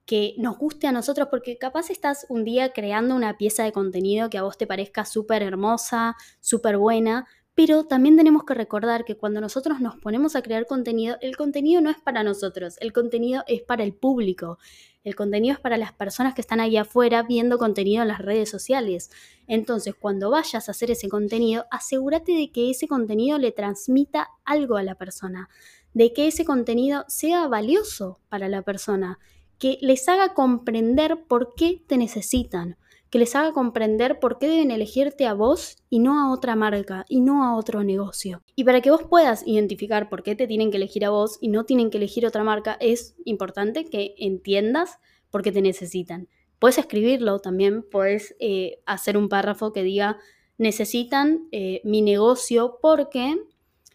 que 0.05 0.35
nos 0.37 0.57
guste 0.57 0.87
a 0.87 0.93
nosotros, 0.93 1.27
porque 1.29 1.57
capaz 1.57 1.89
estás 1.89 2.25
un 2.29 2.45
día 2.45 2.71
creando 2.71 3.13
una 3.13 3.37
pieza 3.37 3.63
de 3.63 3.73
contenido 3.73 4.29
que 4.29 4.37
a 4.37 4.43
vos 4.43 4.57
te 4.57 4.65
parezca 4.65 5.03
súper 5.03 5.43
hermosa, 5.43 6.15
súper 6.39 6.77
buena, 6.77 7.27
pero 7.57 7.85
también 7.85 8.15
tenemos 8.15 8.43
que 8.43 8.53
recordar 8.53 9.03
que 9.03 9.17
cuando 9.17 9.41
nosotros 9.41 9.81
nos 9.81 9.95
ponemos 9.95 10.35
a 10.35 10.43
crear 10.43 10.67
contenido, 10.67 11.17
el 11.21 11.35
contenido 11.35 11.81
no 11.81 11.89
es 11.89 11.97
para 11.97 12.21
nosotros, 12.21 12.75
el 12.81 12.93
contenido 12.93 13.43
es 13.47 13.63
para 13.63 13.83
el 13.83 13.95
público, 13.95 14.59
el 15.03 15.15
contenido 15.15 15.55
es 15.55 15.59
para 15.59 15.75
las 15.77 15.91
personas 15.91 16.35
que 16.35 16.41
están 16.41 16.59
ahí 16.59 16.77
afuera 16.77 17.23
viendo 17.23 17.57
contenido 17.57 18.03
en 18.03 18.09
las 18.09 18.19
redes 18.19 18.51
sociales. 18.51 19.09
Entonces, 19.47 19.95
cuando 19.99 20.29
vayas 20.29 20.67
a 20.67 20.71
hacer 20.71 20.91
ese 20.91 21.09
contenido, 21.09 21.65
asegúrate 21.71 22.33
de 22.33 22.51
que 22.51 22.69
ese 22.69 22.87
contenido 22.87 23.39
le 23.39 23.51
transmita 23.51 24.29
algo 24.45 24.77
a 24.77 24.83
la 24.83 24.93
persona, 24.93 25.49
de 25.95 26.13
que 26.13 26.27
ese 26.27 26.45
contenido 26.45 27.05
sea 27.07 27.47
valioso 27.47 28.19
para 28.29 28.49
la 28.49 28.61
persona 28.61 29.17
que 29.57 29.79
les 29.81 30.07
haga 30.07 30.35
comprender 30.35 31.23
por 31.27 31.55
qué 31.55 31.83
te 31.87 31.97
necesitan, 31.97 32.77
que 33.09 33.19
les 33.19 33.35
haga 33.35 33.53
comprender 33.53 34.19
por 34.19 34.37
qué 34.37 34.47
deben 34.47 34.71
elegirte 34.71 35.25
a 35.25 35.33
vos 35.33 35.77
y 35.89 35.99
no 35.99 36.19
a 36.19 36.31
otra 36.31 36.55
marca 36.55 37.05
y 37.07 37.21
no 37.21 37.43
a 37.43 37.55
otro 37.55 37.83
negocio. 37.83 38.43
Y 38.55 38.63
para 38.63 38.81
que 38.81 38.91
vos 38.91 39.03
puedas 39.09 39.45
identificar 39.47 40.09
por 40.09 40.23
qué 40.23 40.35
te 40.35 40.47
tienen 40.47 40.71
que 40.71 40.77
elegir 40.77 41.05
a 41.05 41.09
vos 41.09 41.37
y 41.41 41.47
no 41.47 41.65
tienen 41.65 41.89
que 41.89 41.97
elegir 41.97 42.25
otra 42.25 42.43
marca, 42.43 42.77
es 42.79 43.15
importante 43.25 43.85
que 43.85 44.15
entiendas 44.17 44.99
por 45.29 45.41
qué 45.41 45.51
te 45.51 45.61
necesitan. 45.61 46.27
Puedes 46.59 46.77
escribirlo 46.77 47.39
también, 47.39 47.83
puedes 47.83 48.35
eh, 48.39 48.79
hacer 48.85 49.17
un 49.17 49.29
párrafo 49.29 49.73
que 49.73 49.83
diga 49.83 50.17
necesitan 50.57 51.47
eh, 51.51 51.81
mi 51.83 52.01
negocio 52.01 52.79
porque... 52.81 53.37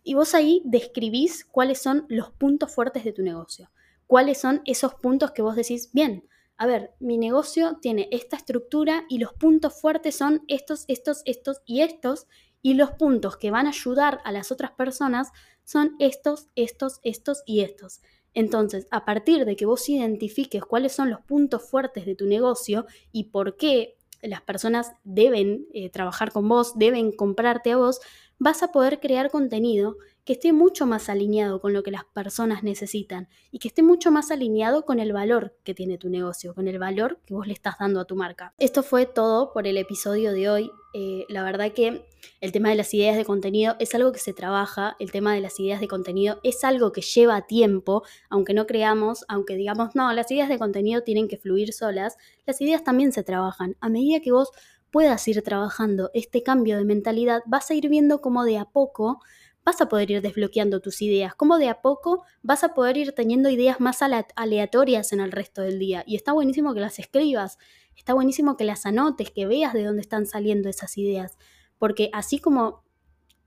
Y 0.05 0.15
vos 0.15 0.35
ahí 0.35 0.63
describís 0.65 1.45
cuáles 1.45 1.81
son 1.81 2.07
los 2.09 2.33
puntos 2.33 2.75
fuertes 2.75 3.05
de 3.05 3.13
tu 3.13 3.23
negocio 3.23 3.71
cuáles 4.13 4.39
son 4.39 4.61
esos 4.67 4.93
puntos 4.93 5.31
que 5.31 5.41
vos 5.41 5.57
decís, 5.57 5.89
bien, 5.95 6.29
a 6.63 6.67
ver, 6.67 6.95
mi 7.01 7.19
negocio 7.19 7.79
tiene 7.83 8.07
esta 8.13 8.37
estructura 8.37 9.05
y 9.09 9.19
los 9.19 9.33
puntos 9.33 9.81
fuertes 9.81 10.15
son 10.15 10.45
estos, 10.47 10.85
estos, 10.87 11.23
estos 11.25 11.61
y 11.67 11.81
estos, 11.81 12.29
y 12.63 12.75
los 12.75 12.93
puntos 12.93 13.37
que 13.37 13.51
van 13.51 13.67
a 13.67 13.71
ayudar 13.71 14.21
a 14.25 14.31
las 14.31 14.53
otras 14.53 14.71
personas 14.71 15.33
son 15.65 15.97
estos, 15.99 16.51
estos, 16.55 17.01
estos 17.03 17.43
y 17.47 17.63
estos. 17.63 18.01
Entonces, 18.33 18.87
a 18.93 19.05
partir 19.05 19.45
de 19.45 19.57
que 19.57 19.67
vos 19.67 19.89
identifiques 19.89 20.65
cuáles 20.65 20.93
son 20.93 21.11
los 21.11 21.21
puntos 21.23 21.69
fuertes 21.69 22.07
de 22.07 22.15
tu 22.15 22.27
negocio 22.27 22.87
y 23.11 23.25
por 23.25 23.57
qué 23.57 23.97
las 24.23 24.41
personas 24.41 24.93
deben 25.05 25.67
eh, 25.73 25.91
trabajar 25.91 26.33
con 26.33 26.49
vos, 26.49 26.79
deben 26.79 27.13
comprarte 27.13 27.73
a 27.73 27.77
vos, 27.77 28.01
vas 28.39 28.63
a 28.63 28.73
poder 28.73 29.01
crear 29.01 29.31
contenido 29.31 29.97
que 30.25 30.35
esté 30.35 30.53
mucho 30.53 30.87
más 30.87 31.09
alineado 31.09 31.61
con 31.61 31.73
lo 31.73 31.83
que 31.83 31.91
las 31.91 32.05
personas 32.05 32.63
necesitan 32.63 33.29
y 33.51 33.59
que 33.59 33.69
esté 33.69 33.83
mucho 33.83 34.11
más 34.11 34.31
alineado 34.31 34.85
con 34.85 35.01
el 35.01 35.13
valor 35.13 35.57
que 35.65 35.75
tiene 35.75 35.99
tu 35.99 36.09
negocio, 36.09 36.55
con 36.55 36.69
el 36.69 36.79
valor 36.79 37.19
que 37.27 37.35
vos 37.35 37.47
le 37.47 37.53
estás 37.53 37.77
dando 37.79 38.01
a 38.01 38.05
tu 38.05 38.15
marca. 38.15 38.55
Esto 38.59 38.83
fue 38.83 39.07
todo 39.07 39.53
por 39.53 39.67
el 39.67 39.77
episodio 39.77 40.33
de 40.33 40.49
hoy. 40.49 40.71
Eh, 40.95 41.25
la 41.29 41.43
verdad 41.43 41.73
que 41.73 42.07
el 42.41 42.53
tema 42.53 42.71
de 42.71 42.77
las 42.77 42.93
ideas 42.95 43.17
de 43.17 43.25
contenido 43.25 43.77
es 43.79 43.95
algo 43.95 44.13
que 44.13 44.19
se 44.19 44.33
trabaja, 44.33 44.97
el 44.99 45.13
tema 45.13 45.35
de 45.35 45.41
las 45.41 45.59
ideas 45.61 45.81
de 45.81 45.89
contenido 45.89 46.41
es 46.43 46.65
algo 46.65 46.93
que 46.93 47.01
lleva 47.01 47.47
tiempo, 47.47 48.03
aunque 48.31 48.55
no 48.55 48.67
creamos, 48.67 49.25
aunque 49.29 49.57
digamos, 49.57 49.95
no, 49.95 50.13
las 50.13 50.31
ideas 50.31 50.49
de 50.49 50.59
contenido 50.59 51.03
tienen 51.03 51.29
que 51.29 51.39
fluir 51.39 51.73
solas, 51.73 52.17
las 52.47 52.61
ideas 52.61 52.85
también 52.85 53.13
se 53.13 53.23
trabajan. 53.23 53.77
A 53.81 53.89
medida 53.89 54.21
que 54.21 54.33
vos 54.33 54.51
puedas 54.91 55.27
ir 55.27 55.43
trabajando 55.43 56.11
este 56.15 56.43
cambio 56.43 56.77
de 56.77 56.85
mentalidad, 56.85 57.43
vas 57.47 57.71
a 57.71 57.75
ir 57.75 57.89
viendo 57.89 58.21
cómo 58.21 58.45
de 58.45 58.59
a 58.59 58.67
poco 58.67 59.21
vas 59.65 59.81
a 59.81 59.89
poder 59.89 60.11
ir 60.11 60.23
desbloqueando 60.23 60.81
tus 60.81 61.03
ideas, 61.03 61.35
cómo 61.35 61.59
de 61.59 61.69
a 61.69 61.81
poco 61.83 62.25
vas 62.43 62.65
a 62.65 62.75
poder 62.75 62.97
ir 62.97 63.13
teniendo 63.13 63.49
ideas 63.49 63.81
más 63.81 64.01
aleatorias 64.03 65.13
en 65.13 65.21
el 65.21 65.33
resto 65.33 65.63
del 65.63 65.79
día. 65.79 66.03
Y 66.07 66.17
está 66.17 66.33
buenísimo 66.33 66.75
que 66.75 66.81
las 66.81 66.99
escribas, 66.99 67.59
está 67.97 68.15
buenísimo 68.15 68.57
que 68.57 68.65
las 68.65 68.87
anotes, 68.87 69.31
que 69.31 69.47
veas 69.47 69.73
de 69.73 69.85
dónde 69.85 70.03
están 70.03 70.27
saliendo 70.27 70.69
esas 70.69 70.99
ideas, 70.99 71.39
porque 71.83 72.11
así 72.13 72.39
como 72.39 72.85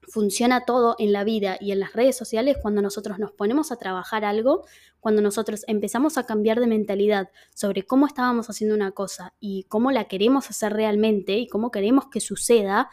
funciona 0.02 0.66
todo 0.66 0.98
en 1.00 1.14
la 1.14 1.24
vida 1.24 1.56
y 1.62 1.72
en 1.72 1.80
las 1.80 1.94
redes 1.94 2.18
sociales 2.18 2.58
cuando 2.62 2.82
nosotros 2.82 3.18
nos 3.18 3.32
ponemos 3.32 3.72
a 3.72 3.78
trabajar 3.78 4.26
algo, 4.26 4.66
cuando 5.00 5.22
nosotros 5.22 5.64
empezamos 5.68 6.18
a 6.18 6.26
cambiar 6.26 6.60
de 6.60 6.68
mentalidad 6.68 7.30
sobre 7.54 7.84
cómo 7.84 8.06
estábamos 8.06 8.50
haciendo 8.50 8.76
una 8.76 8.92
cosa 8.92 9.34
y 9.40 9.64
cómo 9.70 9.90
la 9.90 10.10
queremos 10.10 10.50
hacer 10.50 10.74
realmente 10.74 11.38
y 11.38 11.48
cómo 11.48 11.72
queremos 11.72 12.10
que 12.10 12.20
suceda, 12.20 12.90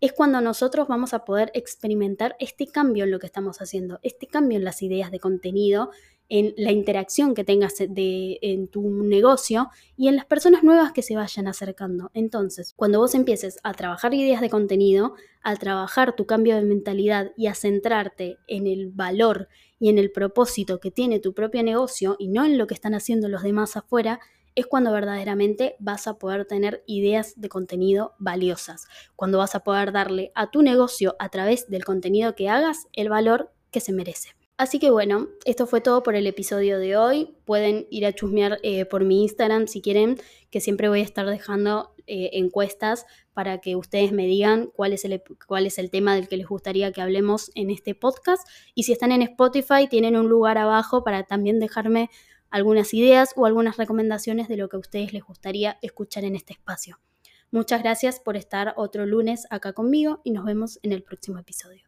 es 0.00 0.12
cuando 0.12 0.40
nosotros 0.40 0.86
vamos 0.86 1.12
a 1.12 1.24
poder 1.24 1.50
experimentar 1.54 2.36
este 2.38 2.66
cambio 2.66 3.04
en 3.04 3.10
lo 3.10 3.18
que 3.18 3.26
estamos 3.26 3.60
haciendo, 3.60 3.98
este 4.02 4.26
cambio 4.26 4.58
en 4.58 4.64
las 4.64 4.82
ideas 4.82 5.10
de 5.10 5.18
contenido, 5.18 5.90
en 6.28 6.52
la 6.58 6.72
interacción 6.72 7.34
que 7.34 7.42
tengas 7.42 7.76
en 7.78 8.68
tu 8.68 9.02
negocio 9.02 9.70
y 9.96 10.08
en 10.08 10.16
las 10.16 10.26
personas 10.26 10.62
nuevas 10.62 10.92
que 10.92 11.02
se 11.02 11.16
vayan 11.16 11.48
acercando. 11.48 12.10
Entonces, 12.12 12.74
cuando 12.76 12.98
vos 12.98 13.14
empieces 13.14 13.58
a 13.62 13.72
trabajar 13.72 14.12
ideas 14.12 14.42
de 14.42 14.50
contenido, 14.50 15.14
a 15.42 15.56
trabajar 15.56 16.14
tu 16.14 16.26
cambio 16.26 16.56
de 16.56 16.62
mentalidad 16.62 17.32
y 17.36 17.46
a 17.46 17.54
centrarte 17.54 18.36
en 18.46 18.66
el 18.66 18.90
valor 18.90 19.48
y 19.80 19.88
en 19.88 19.98
el 19.98 20.12
propósito 20.12 20.80
que 20.80 20.90
tiene 20.90 21.18
tu 21.18 21.32
propio 21.32 21.62
negocio 21.62 22.16
y 22.18 22.28
no 22.28 22.44
en 22.44 22.58
lo 22.58 22.66
que 22.66 22.74
están 22.74 22.94
haciendo 22.94 23.28
los 23.28 23.42
demás 23.42 23.76
afuera, 23.76 24.20
es 24.58 24.66
cuando 24.66 24.90
verdaderamente 24.92 25.76
vas 25.78 26.08
a 26.08 26.18
poder 26.18 26.44
tener 26.44 26.82
ideas 26.84 27.34
de 27.36 27.48
contenido 27.48 28.14
valiosas, 28.18 28.88
cuando 29.14 29.38
vas 29.38 29.54
a 29.54 29.60
poder 29.60 29.92
darle 29.92 30.32
a 30.34 30.50
tu 30.50 30.62
negocio 30.62 31.14
a 31.20 31.28
través 31.28 31.68
del 31.68 31.84
contenido 31.84 32.34
que 32.34 32.48
hagas 32.48 32.88
el 32.92 33.08
valor 33.08 33.52
que 33.70 33.78
se 33.78 33.92
merece. 33.92 34.30
Así 34.56 34.80
que 34.80 34.90
bueno, 34.90 35.28
esto 35.44 35.68
fue 35.68 35.80
todo 35.80 36.02
por 36.02 36.16
el 36.16 36.26
episodio 36.26 36.80
de 36.80 36.96
hoy. 36.96 37.36
Pueden 37.44 37.86
ir 37.90 38.04
a 38.04 38.12
chusmear 38.12 38.58
eh, 38.64 38.84
por 38.84 39.04
mi 39.04 39.22
Instagram 39.22 39.68
si 39.68 39.80
quieren, 39.80 40.18
que 40.50 40.60
siempre 40.60 40.88
voy 40.88 41.02
a 41.02 41.04
estar 41.04 41.26
dejando 41.26 41.94
eh, 42.08 42.30
encuestas 42.32 43.06
para 43.34 43.58
que 43.58 43.76
ustedes 43.76 44.10
me 44.10 44.26
digan 44.26 44.72
cuál 44.74 44.92
es, 44.92 45.04
el, 45.04 45.22
cuál 45.46 45.66
es 45.66 45.78
el 45.78 45.90
tema 45.92 46.16
del 46.16 46.26
que 46.26 46.36
les 46.36 46.48
gustaría 46.48 46.90
que 46.90 47.00
hablemos 47.00 47.52
en 47.54 47.70
este 47.70 47.94
podcast. 47.94 48.44
Y 48.74 48.82
si 48.82 48.90
están 48.90 49.12
en 49.12 49.22
Spotify, 49.22 49.86
tienen 49.88 50.16
un 50.16 50.28
lugar 50.28 50.58
abajo 50.58 51.04
para 51.04 51.22
también 51.22 51.60
dejarme 51.60 52.10
algunas 52.50 52.94
ideas 52.94 53.32
o 53.36 53.46
algunas 53.46 53.76
recomendaciones 53.76 54.48
de 54.48 54.56
lo 54.56 54.68
que 54.68 54.76
a 54.76 54.80
ustedes 54.80 55.12
les 55.12 55.22
gustaría 55.22 55.78
escuchar 55.82 56.24
en 56.24 56.36
este 56.36 56.52
espacio. 56.52 56.98
Muchas 57.50 57.82
gracias 57.82 58.20
por 58.20 58.36
estar 58.36 58.74
otro 58.76 59.06
lunes 59.06 59.46
acá 59.50 59.72
conmigo 59.72 60.20
y 60.24 60.32
nos 60.32 60.44
vemos 60.44 60.78
en 60.82 60.92
el 60.92 61.02
próximo 61.02 61.38
episodio. 61.38 61.87